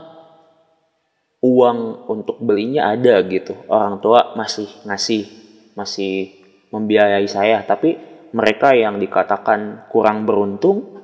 uang 1.40 2.10
untuk 2.12 2.44
belinya 2.44 2.92
ada 2.92 3.24
gitu. 3.24 3.56
Orang 3.72 4.04
tua 4.04 4.36
masih 4.36 4.68
ngasih 4.84 5.24
masih 5.80 6.36
membiayai 6.76 7.28
saya. 7.32 7.64
Tapi 7.64 7.96
mereka 8.36 8.76
yang 8.76 9.00
dikatakan 9.00 9.88
kurang 9.88 10.28
beruntung 10.28 11.00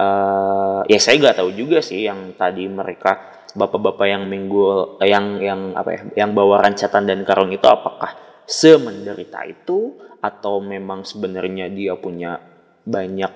uh, 0.00 0.55
ya 0.86 0.98
saya 1.02 1.18
nggak 1.20 1.36
tahu 1.42 1.50
juga 1.54 1.78
sih 1.82 2.06
yang 2.06 2.34
tadi 2.38 2.66
mereka 2.70 3.42
bapak-bapak 3.56 4.06
yang 4.06 4.24
minggu 4.28 4.96
eh, 5.02 5.08
yang 5.10 5.40
yang 5.40 5.60
apa 5.74 5.90
ya 5.92 6.00
yang 6.26 6.30
bawa 6.36 6.62
rancatan 6.62 7.08
dan 7.08 7.20
karung 7.22 7.50
itu 7.50 7.64
apakah 7.66 8.14
semenderita 8.46 9.42
itu 9.46 9.98
atau 10.22 10.62
memang 10.62 11.02
sebenarnya 11.02 11.70
dia 11.70 11.94
punya 11.98 12.38
banyak 12.86 13.32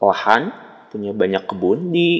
lahan 0.00 0.52
punya 0.92 1.12
banyak 1.16 1.48
kebun 1.48 1.88
di 1.88 2.10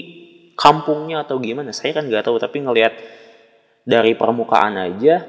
kampungnya 0.57 1.29
atau 1.29 1.37
gimana? 1.43 1.77
Saya 1.77 1.97
kan 1.97 2.09
nggak 2.09 2.25
tahu 2.25 2.41
tapi 2.41 2.65
ngelihat 2.65 2.95
dari 3.85 4.15
permukaan 4.15 4.79
aja 4.79 5.27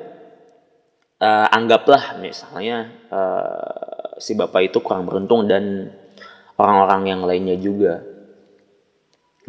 uh, 1.19 1.47
anggaplah 1.49 2.21
misalnya 2.21 2.91
uh, 3.09 4.15
si 4.21 4.37
bapak 4.37 4.71
itu 4.71 4.79
kurang 4.79 5.09
beruntung 5.09 5.49
dan 5.49 5.89
orang-orang 6.55 7.01
yang 7.09 7.21
lainnya 7.25 7.57
juga 7.57 8.12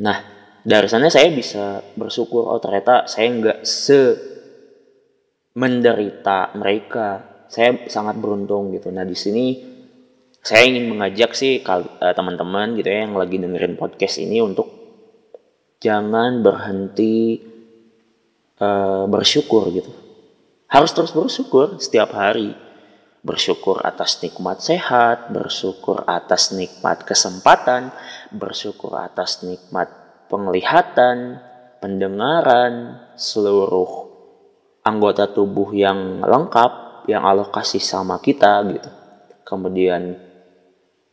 Nah, 0.00 0.16
dari 0.64 0.88
sana 0.88 1.12
saya 1.12 1.30
bisa 1.30 1.84
bersyukur, 1.94 2.48
oh 2.48 2.58
ternyata 2.58 3.06
saya 3.06 3.30
nggak 3.30 3.58
se 3.62 4.00
menderita 5.54 6.56
mereka. 6.58 7.22
Saya 7.46 7.86
sangat 7.86 8.18
beruntung 8.18 8.74
gitu. 8.74 8.90
Nah, 8.90 9.06
di 9.06 9.14
sini 9.14 9.54
saya 10.44 10.66
ingin 10.66 10.90
mengajak 10.90 11.36
sih 11.36 11.62
eh, 11.62 12.14
teman-teman 12.16 12.74
gitu 12.74 12.88
ya 12.90 13.06
yang 13.06 13.14
lagi 13.14 13.38
dengerin 13.38 13.78
podcast 13.78 14.18
ini 14.18 14.42
untuk 14.42 14.66
jangan 15.84 16.40
berhenti 16.40 17.36
uh, 18.56 19.04
bersyukur 19.04 19.68
gitu. 19.68 19.92
Harus 20.64 20.96
terus 20.96 21.12
bersyukur 21.12 21.76
setiap 21.76 22.16
hari. 22.16 22.56
Bersyukur 23.24 23.80
atas 23.80 24.20
nikmat 24.20 24.60
sehat, 24.60 25.32
bersyukur 25.32 26.04
atas 26.04 26.52
nikmat 26.52 27.08
kesempatan, 27.08 27.88
bersyukur 28.28 28.92
atas 29.00 29.40
nikmat 29.40 29.88
penglihatan, 30.28 31.40
pendengaran, 31.80 33.00
seluruh 33.16 34.12
anggota 34.84 35.24
tubuh 35.32 35.72
yang 35.72 36.20
lengkap 36.20 37.08
yang 37.08 37.24
Allah 37.24 37.48
kasih 37.48 37.80
sama 37.80 38.20
kita 38.20 38.60
gitu. 38.68 38.90
Kemudian 39.48 40.20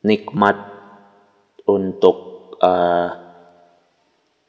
nikmat 0.04 0.60
untuk 1.64 2.18
uh, 2.60 3.10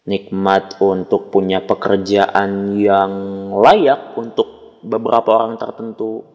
nikmat 0.02 0.82
untuk 0.82 1.30
punya 1.30 1.62
pekerjaan 1.62 2.74
yang 2.74 3.12
layak 3.54 4.18
untuk 4.18 4.80
beberapa 4.82 5.38
orang 5.38 5.54
tertentu 5.54 6.26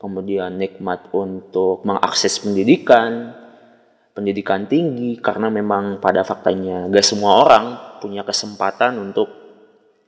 kemudian 0.00 0.56
nikmat 0.56 1.12
untuk 1.12 1.84
mengakses 1.84 2.40
pendidikan, 2.40 3.36
pendidikan 4.16 4.64
tinggi 4.64 5.20
karena 5.20 5.52
memang 5.52 6.00
pada 6.00 6.24
faktanya 6.24 6.88
gak 6.88 7.04
semua 7.04 7.44
orang 7.44 7.64
punya 8.00 8.24
kesempatan 8.24 8.96
untuk 8.96 9.28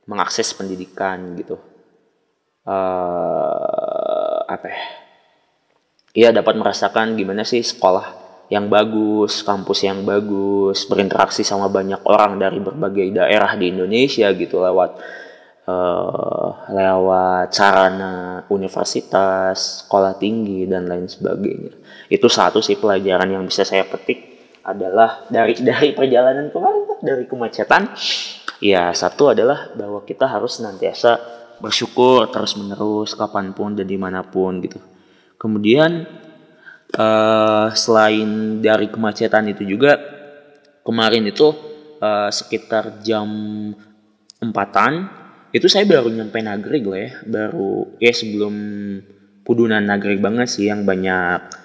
mengakses 0.09 0.49
pendidikan 0.57 1.37
gitu. 1.37 1.61
Uh, 2.65 4.41
apa 4.49 4.65
ya? 4.65 4.81
Iya 6.13 6.29
dapat 6.29 6.57
merasakan 6.57 7.13
gimana 7.13 7.45
sih 7.45 7.61
sekolah 7.61 8.23
yang 8.53 8.69
bagus, 8.69 9.41
kampus 9.41 9.81
yang 9.81 10.05
bagus, 10.05 10.85
berinteraksi 10.85 11.41
sama 11.41 11.69
banyak 11.73 12.05
orang 12.05 12.37
dari 12.37 12.61
berbagai 12.61 13.09
daerah 13.13 13.57
di 13.57 13.73
Indonesia 13.73 14.29
gitu 14.33 14.61
lewat 14.61 14.99
uh, 15.67 16.67
lewat 16.71 17.51
sarana 17.55 18.43
universitas, 18.51 19.83
sekolah 19.85 20.19
tinggi 20.19 20.67
dan 20.67 20.87
lain 20.87 21.07
sebagainya. 21.07 21.73
Itu 22.11 22.27
satu 22.27 22.59
sih 22.59 22.79
pelajaran 22.79 23.31
yang 23.31 23.43
bisa 23.47 23.63
saya 23.63 23.87
petik 23.87 24.33
adalah 24.63 25.27
dari 25.27 25.59
dari 25.69 25.91
perjalanan 25.95 26.51
kemarin 26.51 26.83
dari 27.03 27.25
kemacetan. 27.27 27.91
Ya 28.63 28.95
satu 28.95 29.35
adalah 29.35 29.75
bahwa 29.75 30.07
kita 30.07 30.23
harus 30.23 30.59
senantiasa 30.59 31.19
bersyukur 31.59 32.31
terus 32.31 32.55
menerus 32.55 33.15
kapan 33.15 33.51
pun 33.51 33.75
dan 33.75 33.87
di 33.87 33.99
mana 33.99 34.23
pun 34.23 34.63
gitu. 34.63 34.79
Kemudian 35.35 36.07
uh, 36.95 37.67
selain 37.75 38.63
dari 38.63 38.87
kemacetan 38.87 39.51
itu 39.51 39.67
juga 39.67 39.99
kemarin 40.87 41.27
itu 41.27 41.51
uh, 41.99 42.31
sekitar 42.31 43.03
jam 43.03 43.27
empatan 44.39 45.22
itu 45.53 45.69
saya 45.69 45.85
baru 45.85 46.09
nyampe 46.09 46.41
Nagreg 46.41 46.83
lah 46.83 46.99
ya 46.99 47.11
baru 47.29 47.93
ya 48.01 48.09
sebelum 48.09 48.55
Pudunan 49.43 49.83
Nagreg 49.83 50.23
banget 50.23 50.47
sih 50.47 50.71
yang 50.71 50.87
banyak 50.87 51.63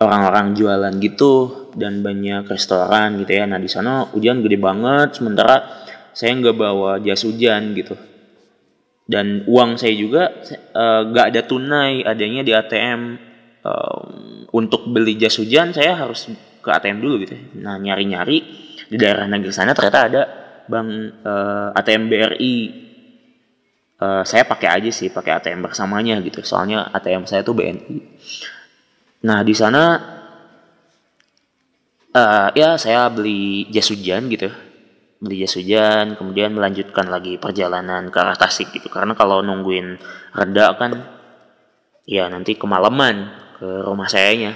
orang-orang 0.00 0.56
jualan 0.56 0.94
gitu 1.00 1.32
dan 1.76 2.00
banyak 2.00 2.48
restoran 2.48 3.20
gitu 3.20 3.36
ya. 3.36 3.44
Nah 3.44 3.60
di 3.60 3.68
sana 3.68 4.08
hujan 4.12 4.40
gede 4.40 4.56
banget 4.56 5.20
sementara 5.20 5.84
saya 6.16 6.32
nggak 6.40 6.56
bawa 6.56 6.96
jas 7.04 7.24
hujan 7.24 7.76
gitu. 7.76 7.96
Dan 9.06 9.46
uang 9.46 9.78
saya 9.78 9.94
juga 9.94 10.34
uh, 10.74 11.04
ada 11.14 11.44
tunai 11.46 12.02
adanya 12.02 12.42
di 12.42 12.52
ATM 12.56 13.00
um, 13.62 14.08
untuk 14.56 14.88
beli 14.88 15.20
jas 15.20 15.36
hujan 15.36 15.70
saya 15.70 16.00
harus 16.00 16.32
ke 16.64 16.68
ATM 16.72 17.04
dulu 17.04 17.28
gitu. 17.28 17.36
Nah 17.60 17.76
nyari-nyari 17.76 18.38
di 18.88 18.96
daerah 18.96 19.28
negeri 19.28 19.52
sana 19.52 19.76
ternyata 19.76 20.00
ada 20.00 20.22
bank 20.66 20.88
uh, 21.22 21.70
eh, 21.70 21.78
ATM 21.78 22.02
BRI 22.10 22.56
uh, 24.00 24.22
saya 24.24 24.44
pakai 24.44 24.68
aja 24.80 24.90
sih 24.92 25.08
pakai 25.12 25.40
ATM 25.40 25.64
bersamanya 25.64 26.20
gitu. 26.20 26.40
Soalnya 26.44 26.88
ATM 26.92 27.24
saya 27.28 27.44
tuh 27.46 27.56
BNI 27.56 27.98
nah 29.26 29.42
di 29.42 29.56
sana 29.56 29.98
uh, 32.14 32.48
ya 32.54 32.76
saya 32.76 33.08
beli 33.08 33.68
jas 33.72 33.88
hujan 33.92 34.28
gitu. 34.32 34.52
Beli 35.16 35.42
jas 35.42 35.56
hujan 35.56 36.14
kemudian 36.14 36.52
melanjutkan 36.52 37.08
lagi 37.08 37.40
perjalanan 37.40 38.12
ke 38.12 38.18
arah 38.20 38.36
Tasik 38.36 38.72
gitu. 38.76 38.88
Karena 38.92 39.16
kalau 39.16 39.40
nungguin 39.40 39.96
reda 40.36 40.76
kan 40.76 40.92
ya 42.06 42.28
nanti 42.30 42.54
kemalaman 42.54 43.32
ke 43.58 43.68
rumah 43.82 44.06
sayanya. 44.06 44.54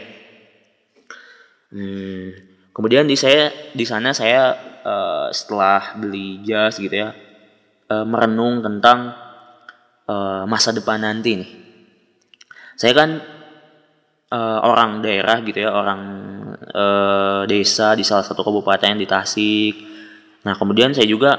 Hmm, 1.71 2.35
kemudian 2.75 3.07
di 3.07 3.15
saya 3.15 3.51
di 3.73 3.87
sana 3.87 4.11
saya 4.11 4.55
uh, 4.83 5.29
setelah 5.31 5.95
beli 5.97 6.43
jas 6.43 6.77
gitu 6.83 6.93
ya 6.93 7.15
uh, 7.91 8.07
merenung 8.07 8.59
tentang 8.59 9.15
uh, 10.11 10.43
masa 10.51 10.75
depan 10.75 10.99
nanti 10.99 11.39
nih. 11.39 11.51
Saya 12.75 12.93
kan 12.97 13.11
uh, 14.35 14.59
orang 14.67 15.05
daerah 15.07 15.39
gitu 15.47 15.63
ya, 15.63 15.71
orang 15.71 16.01
uh, 16.75 17.43
desa 17.47 17.95
di 17.95 18.03
salah 18.03 18.27
satu 18.27 18.43
kabupaten 18.43 18.99
di 18.99 19.07
Tasik. 19.07 19.75
Nah 20.43 20.59
kemudian 20.59 20.91
saya 20.91 21.07
juga 21.07 21.39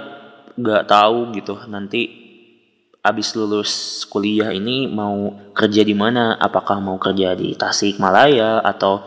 nggak 0.56 0.84
tahu 0.88 1.32
gitu 1.36 1.56
nanti 1.72 2.22
abis 3.02 3.34
lulus 3.34 4.04
kuliah 4.06 4.54
ini 4.54 4.86
mau 4.86 5.34
kerja 5.58 5.82
di 5.82 5.98
mana? 5.98 6.38
Apakah 6.38 6.78
mau 6.78 7.02
kerja 7.02 7.34
di 7.34 7.58
Tasik 7.58 7.98
Malaya 7.98 8.62
atau 8.62 9.02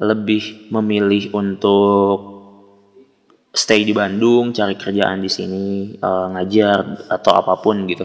lebih 0.00 0.72
memilih 0.72 1.32
untuk 1.36 2.36
stay 3.56 3.84
di 3.88 3.96
Bandung, 3.96 4.52
cari 4.52 4.76
kerjaan 4.76 5.24
di 5.24 5.32
sini, 5.32 5.96
uh, 6.00 6.28
ngajar 6.32 7.08
atau 7.08 7.32
apa 7.32 7.56
pun 7.60 7.88
gitu. 7.88 8.04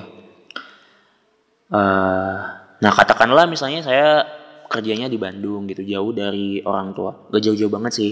Uh, 1.72 2.36
nah 2.84 2.92
katakanlah 2.92 3.48
misalnya 3.48 3.80
saya 3.80 4.28
kerjanya 4.68 5.08
di 5.08 5.16
Bandung 5.16 5.68
gitu 5.72 5.84
jauh 5.88 6.12
dari 6.12 6.60
orang 6.64 6.92
tua. 6.92 7.32
Gak 7.32 7.44
jauh-jauh 7.44 7.72
banget 7.72 7.94
sih. 7.96 8.12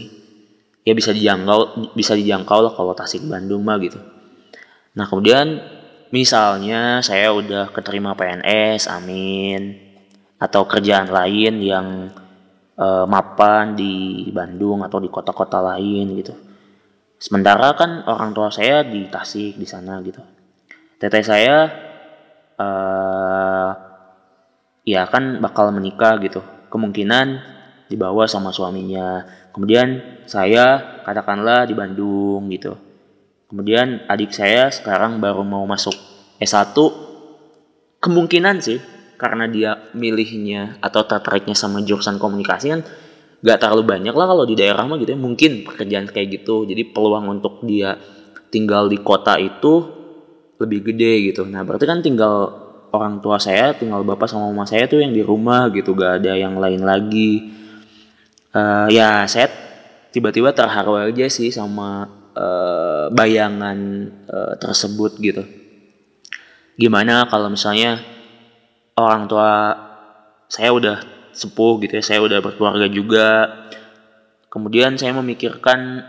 Ya 0.87 0.95
bisa 0.95 1.11
dijangkau 1.11 1.91
bisa 1.95 2.15
dijangkau 2.15 2.59
lah 2.63 2.73
kalau 2.75 2.95
Tasik 2.95 3.23
Bandung 3.27 3.63
mah 3.67 3.79
gitu. 3.83 3.99
Nah 4.95 5.05
kemudian 5.07 5.59
misalnya 6.11 7.03
saya 7.03 7.35
udah 7.35 7.71
keterima 7.71 8.15
PNS 8.15 8.87
amin 8.89 9.75
atau 10.39 10.63
kerjaan 10.63 11.11
lain 11.11 11.59
yang 11.59 11.87
uh, 12.79 13.05
mapan 13.05 13.75
di 13.75 14.27
Bandung 14.31 14.87
atau 14.87 15.03
di 15.03 15.11
kota-kota 15.11 15.59
lain 15.59 16.15
gitu. 16.15 16.33
Sementara 17.19 17.75
kan 17.75 18.07
orang 18.07 18.31
tua 18.31 18.47
saya 18.47 18.87
di 18.87 19.03
Tasik 19.11 19.59
di 19.59 19.67
sana 19.67 19.99
gitu. 19.99 20.23
Teteh 20.99 21.23
saya 21.23 21.88
uh, 22.59 23.71
ya 24.83 25.07
kan 25.07 25.39
bakal 25.39 25.71
menikah 25.71 26.19
gitu 26.19 26.43
kemungkinan 26.67 27.39
dibawa 27.87 28.27
sama 28.27 28.51
suaminya 28.51 29.25
kemudian 29.55 30.21
saya 30.29 30.99
katakanlah 31.07 31.65
di 31.65 31.73
Bandung 31.73 32.45
gitu 32.53 32.89
Kemudian 33.49 34.05
adik 34.05 34.29
saya 34.29 34.69
sekarang 34.69 35.17
baru 35.17 35.41
mau 35.41 35.65
masuk 35.65 35.97
S1. 36.37 36.77
Kemungkinan 37.97 38.61
sih 38.61 38.77
karena 39.17 39.49
dia 39.49 39.89
milihnya 39.97 40.77
atau 40.79 41.01
tertariknya 41.03 41.57
sama 41.57 41.81
jurusan 41.81 42.21
komunikasi 42.21 42.71
kan 42.71 42.81
gak 43.41 43.59
terlalu 43.59 43.97
banyak 43.97 44.13
lah 44.13 44.29
kalau 44.29 44.45
di 44.45 44.53
daerah 44.53 44.85
mah 44.85 45.01
gitu 45.01 45.17
ya. 45.17 45.19
Mungkin 45.19 45.65
pekerjaan 45.65 46.05
kayak 46.13 46.29
gitu. 46.39 46.69
Jadi 46.69 46.93
peluang 46.93 47.25
untuk 47.25 47.65
dia 47.65 47.97
tinggal 48.53 48.85
di 48.85 49.01
kota 49.01 49.41
itu 49.41 49.98
lebih 50.59 50.91
gede 50.91 51.31
gitu. 51.31 51.47
Nah 51.47 51.63
berarti 51.63 51.87
kan 51.87 52.03
tinggal 52.03 52.51
orang 52.91 53.23
tua 53.23 53.39
saya, 53.39 53.71
tinggal 53.73 54.03
bapak 54.03 54.27
sama 54.27 54.51
mama 54.51 54.67
saya 54.67 54.85
tuh 54.85 54.99
yang 54.99 55.15
di 55.15 55.23
rumah 55.23 55.71
gitu. 55.71 55.95
Gak 55.95 56.21
ada 56.21 56.35
yang 56.35 56.59
lain 56.59 56.83
lagi. 56.83 57.55
Uh, 58.49 58.89
ya 58.91 59.23
saya 59.29 59.47
tiba-tiba 60.09 60.51
terharu 60.51 60.97
aja 60.97 61.29
sih 61.29 61.53
sama 61.53 62.09
uh, 62.33 63.07
bayangan 63.13 63.77
uh, 64.27 64.53
tersebut 64.57 65.15
gitu. 65.21 65.43
Gimana 66.75 67.29
kalau 67.29 67.51
misalnya 67.51 68.01
orang 68.97 69.29
tua 69.29 69.75
saya 70.49 70.73
udah 70.73 70.97
sepuh 71.29 71.77
gitu 71.85 72.01
ya, 72.01 72.03
saya 72.03 72.19
udah 72.25 72.41
berkeluarga 72.41 72.89
juga. 72.89 73.27
Kemudian 74.49 74.97
saya 74.97 75.13
memikirkan 75.13 76.01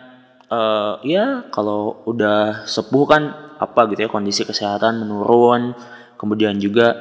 uh, 0.49 0.97
ya 1.05 1.45
kalau 1.53 2.01
udah 2.09 2.65
sepuh 2.65 3.05
kan 3.05 3.50
apa 3.61 3.81
gitu 3.92 4.09
ya 4.09 4.09
kondisi 4.09 4.49
kesehatan 4.49 5.05
menurun. 5.05 5.77
Kemudian 6.16 6.57
juga 6.57 6.96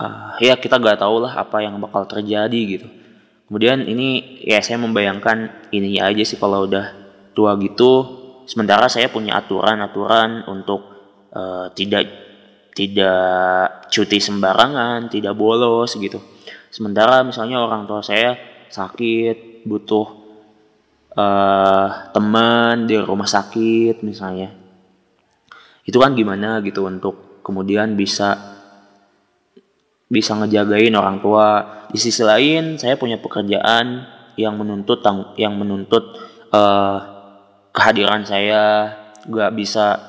uh, 0.00 0.40
ya 0.40 0.56
kita 0.56 0.80
nggak 0.80 1.04
tahu 1.04 1.28
lah 1.28 1.36
apa 1.36 1.60
yang 1.60 1.76
bakal 1.76 2.08
terjadi 2.08 2.60
gitu. 2.80 2.88
Kemudian 3.46 3.84
ini 3.84 4.40
ya 4.40 4.64
saya 4.64 4.80
membayangkan 4.80 5.68
ininya 5.74 6.08
aja 6.08 6.22
sih 6.24 6.40
kalau 6.40 6.64
udah 6.64 7.00
tua 7.34 7.54
gitu 7.58 8.20
sementara 8.50 8.90
saya 8.90 9.06
punya 9.06 9.38
aturan-aturan 9.38 10.50
untuk 10.50 10.82
uh, 11.30 11.70
tidak 11.74 12.10
tidak 12.74 13.86
cuti 13.90 14.18
sembarangan 14.18 15.06
tidak 15.06 15.38
bolos 15.38 15.94
gitu 15.94 16.18
sementara 16.70 17.22
misalnya 17.22 17.62
orang 17.62 17.86
tua 17.86 18.02
saya 18.02 18.34
sakit 18.70 19.66
butuh 19.66 20.06
uh, 21.14 21.88
teman 22.14 22.86
di 22.86 22.98
rumah 22.98 23.26
sakit 23.26 24.02
misalnya 24.06 24.54
itu 25.84 25.96
kan 25.96 26.12
gimana 26.12 26.60
gitu 26.60 26.84
untuk 26.86 27.42
kemudian 27.44 27.96
bisa 27.96 28.36
bisa 30.10 30.34
ngejagain 30.36 30.92
orang 30.98 31.22
tua. 31.22 31.48
Di 31.90 31.98
sisi 31.98 32.20
lain 32.26 32.76
saya 32.76 32.98
punya 32.98 33.16
pekerjaan 33.16 34.04
yang 34.34 34.58
menuntut 34.58 35.00
yang 35.38 35.54
menuntut 35.56 36.18
uh, 36.50 36.98
kehadiran 37.72 38.26
saya. 38.26 38.96
Gak 39.20 39.52
bisa 39.52 40.00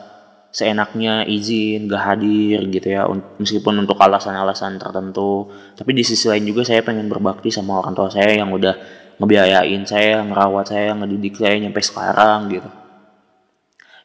seenaknya 0.56 1.28
izin 1.28 1.88
gak 1.88 2.04
hadir 2.16 2.64
gitu 2.68 2.88
ya 2.92 3.08
meskipun 3.40 3.86
untuk 3.86 4.00
alasan-alasan 4.02 4.82
tertentu. 4.82 5.52
Tapi 5.78 5.92
di 5.94 6.04
sisi 6.04 6.26
lain 6.32 6.48
juga 6.48 6.66
saya 6.66 6.82
pengen 6.82 7.12
berbakti 7.12 7.54
sama 7.54 7.80
orang 7.80 7.94
tua 7.94 8.10
saya 8.10 8.34
yang 8.36 8.50
udah 8.50 8.76
ngebiayain 9.22 9.86
saya 9.86 10.26
ngerawat 10.26 10.74
saya 10.74 10.98
ngedidik 10.98 11.38
saya 11.38 11.62
nyampe 11.62 11.78
sekarang 11.78 12.50
gitu 12.50 12.81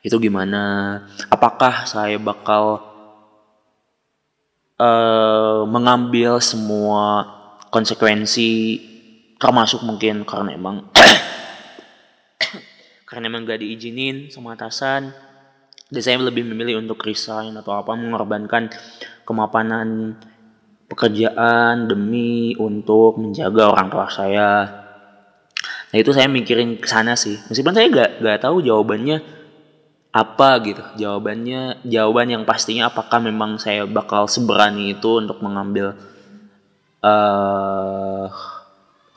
itu 0.06 0.22
gimana? 0.22 1.02
Apakah 1.26 1.82
saya 1.82 2.14
bakal 2.22 2.78
uh, 4.78 5.66
mengambil 5.66 6.38
semua 6.38 7.26
konsekuensi 7.74 8.78
termasuk 9.42 9.82
mungkin 9.82 10.22
karena 10.22 10.54
emang 10.54 10.86
karena 13.10 13.24
emang 13.26 13.42
gak 13.44 13.60
diizinin 13.60 14.30
sama 14.30 14.54
atasan 14.54 15.10
dan 15.90 16.02
saya 16.02 16.22
lebih 16.22 16.46
memilih 16.46 16.78
untuk 16.78 17.02
resign 17.02 17.58
atau 17.58 17.74
apa 17.74 17.98
mengorbankan 17.98 18.70
kemapanan 19.26 20.14
pekerjaan 20.86 21.90
demi 21.90 22.54
untuk 22.54 23.18
menjaga 23.18 23.74
orang 23.74 23.90
tua 23.90 24.06
saya. 24.06 24.50
Nah 25.90 25.96
itu 25.98 26.14
saya 26.14 26.30
mikirin 26.30 26.78
ke 26.78 26.86
sana 26.86 27.18
sih. 27.18 27.34
Meskipun 27.50 27.74
saya 27.74 27.90
gak, 27.90 28.10
gak 28.22 28.46
tahu 28.46 28.62
jawabannya 28.62 29.35
apa 30.16 30.48
gitu. 30.64 30.80
Jawabannya 30.96 31.84
jawaban 31.84 32.32
yang 32.32 32.44
pastinya 32.48 32.88
apakah 32.88 33.20
memang 33.20 33.60
saya 33.60 33.84
bakal 33.84 34.24
seberani 34.24 34.96
itu 34.96 35.20
untuk 35.20 35.44
mengambil 35.44 35.92
uh, 37.04 38.32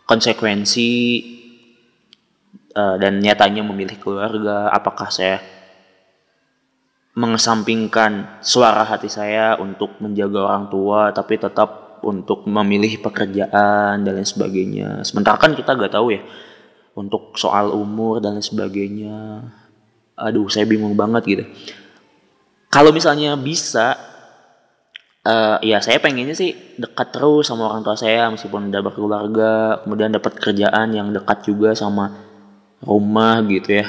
konsekuensi 0.03 0.91
uh, 2.75 2.99
dan 2.99 3.23
nyatanya 3.23 3.63
memilih 3.63 3.95
keluarga 3.95 4.67
apakah 4.75 5.07
saya 5.07 5.39
mengesampingkan 7.15 8.43
suara 8.43 8.83
hati 8.83 9.07
saya 9.07 9.55
untuk 9.55 9.95
menjaga 10.03 10.51
orang 10.51 10.65
tua 10.67 11.15
tapi 11.15 11.39
tetap 11.39 11.99
untuk 12.03 12.47
memilih 12.47 12.99
pekerjaan 12.99 14.03
dan 14.03 14.11
lain 14.15 14.27
sebagainya. 14.27 15.03
Sementara 15.03 15.35
kan 15.35 15.51
kita 15.51 15.75
gak 15.75 15.95
tahu 15.95 16.15
ya 16.15 16.23
untuk 16.95 17.35
soal 17.39 17.71
umur 17.71 18.23
dan 18.23 18.39
lain 18.39 18.43
sebagainya 18.43 19.15
aduh 20.19 20.51
saya 20.51 20.67
bingung 20.67 20.93
banget 20.93 21.23
gitu. 21.25 21.43
Kalau 22.69 22.93
misalnya 22.93 23.33
bisa 23.39 23.97
uh, 25.25 25.57
ya 25.65 25.81
saya 25.81 25.97
pengennya 25.97 26.37
sih 26.37 26.53
dekat 26.77 27.09
terus 27.09 27.49
sama 27.49 27.71
orang 27.71 27.81
tua 27.81 27.97
saya 27.97 28.29
meskipun 28.29 28.69
udah 28.69 28.81
berkeluarga 28.85 29.51
kemudian 29.81 30.13
dapat 30.13 30.37
kerjaan 30.37 30.93
yang 30.93 31.09
dekat 31.09 31.47
juga 31.47 31.73
sama 31.73 32.13
rumah 32.83 33.41
gitu 33.49 33.81
ya. 33.81 33.87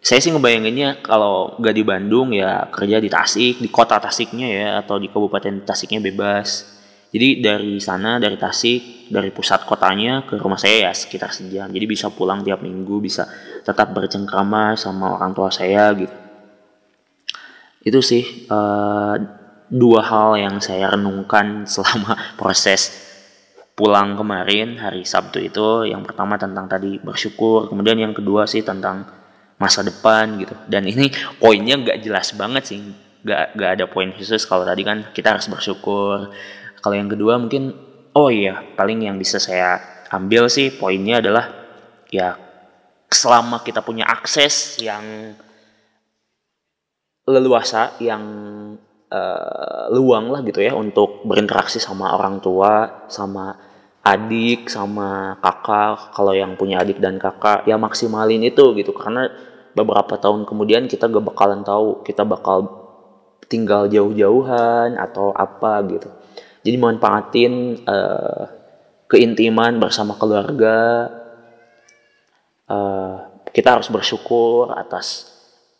Saya 0.00 0.24
sih 0.24 0.32
ngebayanginnya 0.32 1.04
kalau 1.04 1.60
gak 1.60 1.76
di 1.76 1.84
Bandung 1.84 2.32
ya 2.32 2.72
kerja 2.72 2.96
di 2.96 3.12
Tasik 3.12 3.60
di 3.60 3.68
kota 3.68 4.00
Tasiknya 4.00 4.48
ya 4.48 4.68
atau 4.80 4.96
di 4.96 5.12
kabupaten 5.12 5.60
Tasiknya 5.60 6.00
bebas 6.00 6.79
jadi 7.10 7.42
dari 7.42 7.82
sana 7.82 8.22
dari 8.22 8.38
Tasik 8.38 9.10
dari 9.10 9.34
pusat 9.34 9.66
kotanya 9.66 10.22
ke 10.22 10.38
rumah 10.38 10.58
saya 10.58 10.88
ya 10.88 10.92
sekitar 10.94 11.34
sejam 11.34 11.66
jadi 11.66 11.86
bisa 11.86 12.06
pulang 12.14 12.46
tiap 12.46 12.62
minggu 12.62 13.02
bisa 13.02 13.26
tetap 13.64 13.92
bercengkrama 13.92 14.74
sama 14.76 15.16
orang 15.16 15.32
tua 15.36 15.52
saya 15.52 15.92
gitu. 15.94 16.16
Itu 17.80 18.00
sih 18.04 18.46
uh, 18.48 19.14
dua 19.70 20.00
hal 20.04 20.30
yang 20.40 20.56
saya 20.60 20.92
renungkan 20.92 21.64
selama 21.72 22.16
proses 22.36 23.08
pulang 23.76 24.16
kemarin 24.16 24.76
hari 24.80 25.04
Sabtu 25.04 25.40
itu. 25.40 25.88
Yang 25.88 26.12
pertama 26.12 26.36
tentang 26.36 26.68
tadi 26.68 27.00
bersyukur 27.00 27.68
kemudian 27.68 27.96
yang 28.00 28.12
kedua 28.12 28.44
sih 28.44 28.64
tentang 28.64 29.08
masa 29.60 29.84
depan 29.84 30.40
gitu. 30.40 30.56
Dan 30.68 30.88
ini 30.88 31.12
poinnya 31.42 31.80
nggak 31.80 32.00
jelas 32.04 32.32
banget 32.36 32.64
sih. 32.68 32.80
Nggak 33.20 33.44
nggak 33.56 33.70
ada 33.76 33.84
poin 33.88 34.10
khusus. 34.16 34.44
Kalau 34.48 34.64
tadi 34.64 34.82
kan 34.84 35.12
kita 35.12 35.36
harus 35.36 35.48
bersyukur 35.48 36.32
kalau 36.80 36.96
yang 36.96 37.08
kedua 37.08 37.36
mungkin 37.36 37.72
oh 38.16 38.28
iya 38.32 38.60
paling 38.74 39.04
yang 39.06 39.16
bisa 39.16 39.38
saya 39.38 39.78
ambil 40.10 40.50
sih 40.50 40.74
poinnya 40.74 41.22
adalah 41.22 41.46
ya 42.10 42.34
selama 43.10 43.62
kita 43.62 43.82
punya 43.82 44.06
akses 44.06 44.78
yang 44.82 45.34
leluasa 47.26 47.94
yang 48.02 48.22
uh, 49.10 49.86
luang 49.94 50.34
lah 50.34 50.42
gitu 50.42 50.62
ya 50.62 50.74
untuk 50.74 51.22
berinteraksi 51.22 51.78
sama 51.78 52.14
orang 52.14 52.42
tua 52.42 53.06
sama 53.06 53.54
adik 54.00 54.66
sama 54.72 55.36
kakak 55.44 56.16
kalau 56.16 56.32
yang 56.32 56.56
punya 56.56 56.80
adik 56.80 56.98
dan 56.98 57.20
kakak 57.20 57.68
ya 57.68 57.76
maksimalin 57.76 58.42
itu 58.42 58.74
gitu. 58.74 58.90
Karena 58.96 59.28
beberapa 59.76 60.18
tahun 60.18 60.48
kemudian 60.48 60.90
kita 60.90 61.06
gak 61.06 61.26
bakalan 61.30 61.62
tahu 61.62 62.02
kita 62.02 62.26
bakal 62.26 62.66
tinggal 63.46 63.86
jauh-jauhan 63.90 64.98
atau 64.98 65.34
apa 65.34 65.82
gitu 65.90 66.10
jadi 66.60 66.76
manfaatin 66.76 67.84
uh, 67.88 68.44
keintiman 69.08 69.80
bersama 69.80 70.14
keluarga. 70.20 71.08
Uh, 72.70 73.26
kita 73.50 73.80
harus 73.80 73.90
bersyukur 73.90 74.70
atas 74.76 75.32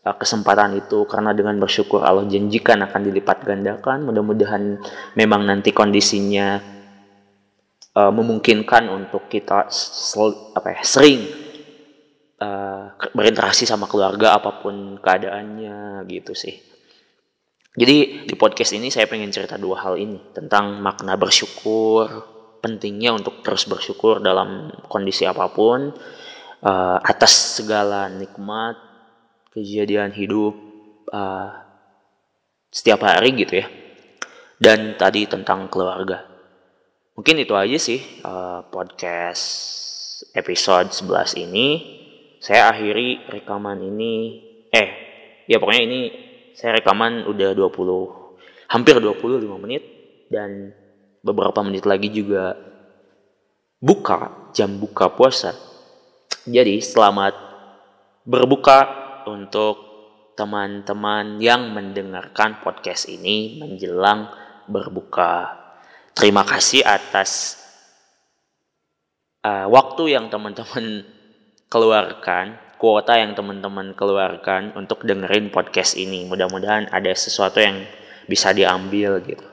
uh, 0.03 0.17
kesempatan 0.17 0.81
itu. 0.81 1.05
Karena 1.05 1.37
dengan 1.37 1.61
bersyukur 1.61 2.01
Allah 2.01 2.25
janjikan 2.27 2.81
akan 2.81 3.01
dilipat 3.07 3.45
gandakan. 3.45 4.09
Mudah-mudahan 4.09 4.81
memang 5.15 5.45
nanti 5.45 5.71
kondisinya 5.71 6.59
uh, 7.95 8.13
memungkinkan 8.13 8.89
untuk 8.89 9.29
kita 9.29 9.69
sel, 9.71 10.57
apa 10.57 10.75
ya, 10.75 10.81
sering 10.81 11.21
uh, 12.41 12.97
berinteraksi 13.13 13.69
sama 13.69 13.85
keluarga 13.85 14.41
apa 14.41 14.65
pun 14.65 14.97
keadaannya 14.97 16.09
gitu 16.09 16.33
sih. 16.33 16.57
Jadi 17.81 18.29
di 18.29 18.35
podcast 18.37 18.77
ini 18.77 18.93
saya 18.93 19.09
pengen 19.09 19.33
cerita 19.33 19.57
dua 19.57 19.81
hal 19.81 19.97
ini 19.97 20.37
tentang 20.37 20.85
makna 20.85 21.17
bersyukur, 21.17 22.05
pentingnya 22.61 23.17
untuk 23.17 23.41
terus 23.41 23.65
bersyukur 23.65 24.21
dalam 24.21 24.69
kondisi 24.85 25.25
apa 25.25 25.49
pun 25.49 25.89
uh, 26.61 26.99
atas 27.01 27.57
segala 27.57 28.13
nikmat 28.13 28.77
kejadian 29.57 30.13
hidup 30.13 30.53
uh, 31.09 31.57
setiap 32.69 33.01
hari 33.01 33.33
gitu 33.33 33.65
ya. 33.65 33.67
Dan 34.61 35.01
tadi 35.01 35.25
tentang 35.25 35.73
keluarga. 35.73 36.21
Mungkin 37.17 37.41
itu 37.41 37.57
aja 37.57 37.81
sih 37.81 38.05
uh, 38.29 38.61
podcast 38.69 39.49
episode 40.37 40.93
11 40.93 41.49
ini. 41.49 41.69
Saya 42.45 42.69
akhiri 42.77 43.25
rekaman 43.25 43.81
ini 43.81 44.13
eh 44.69 44.89
ya 45.49 45.57
pokoknya 45.57 45.83
ini 45.89 46.01
saya 46.61 46.77
rekaman 46.77 47.25
udah 47.25 47.57
20 47.57 48.69
hampir 48.69 49.01
25 49.01 49.65
menit 49.65 49.81
dan 50.29 50.77
beberapa 51.25 51.65
menit 51.65 51.89
lagi 51.89 52.13
juga 52.13 52.53
buka 53.81 54.53
jam 54.53 54.77
buka 54.77 55.09
puasa. 55.09 55.57
Jadi 56.45 56.85
selamat 56.85 57.33
berbuka 58.29 58.79
untuk 59.25 59.89
teman-teman 60.37 61.41
yang 61.41 61.73
mendengarkan 61.73 62.61
podcast 62.61 63.09
ini 63.09 63.57
menjelang 63.57 64.29
berbuka. 64.69 65.57
Terima 66.13 66.45
kasih 66.45 66.85
atas 66.85 67.57
uh, 69.49 69.65
waktu 69.65 70.13
yang 70.13 70.29
teman-teman 70.29 71.09
keluarkan, 71.73 72.61
kuota 72.81 73.21
yang 73.21 73.37
teman-teman 73.37 73.93
keluarkan 73.93 74.73
untuk 74.73 75.05
dengerin 75.05 75.53
podcast 75.53 76.01
ini. 76.01 76.25
Mudah-mudahan 76.25 76.89
ada 76.89 77.13
sesuatu 77.13 77.61
yang 77.61 77.85
bisa 78.25 78.57
diambil 78.57 79.21
gitu. 79.21 79.45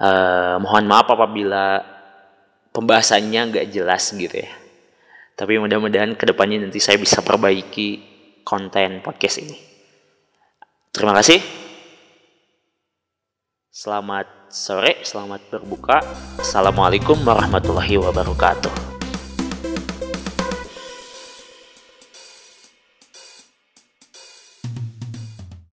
Uh, 0.00 0.56
mohon 0.64 0.88
maaf 0.88 1.12
apabila 1.12 1.84
pembahasannya 2.72 3.52
nggak 3.52 3.68
jelas 3.68 4.08
gitu 4.16 4.32
ya. 4.32 4.48
Tapi 5.36 5.60
mudah-mudahan 5.60 6.16
ke 6.16 6.24
depannya 6.24 6.64
nanti 6.64 6.80
saya 6.80 6.96
bisa 6.96 7.20
perbaiki 7.20 8.00
konten 8.40 9.04
podcast 9.04 9.44
ini. 9.44 9.60
Terima 10.88 11.12
kasih. 11.12 11.44
Selamat 13.68 14.26
sore, 14.48 15.04
selamat 15.04 15.52
berbuka. 15.52 16.00
Assalamualaikum 16.40 17.20
warahmatullahi 17.22 18.00
wabarakatuh. 18.00 18.89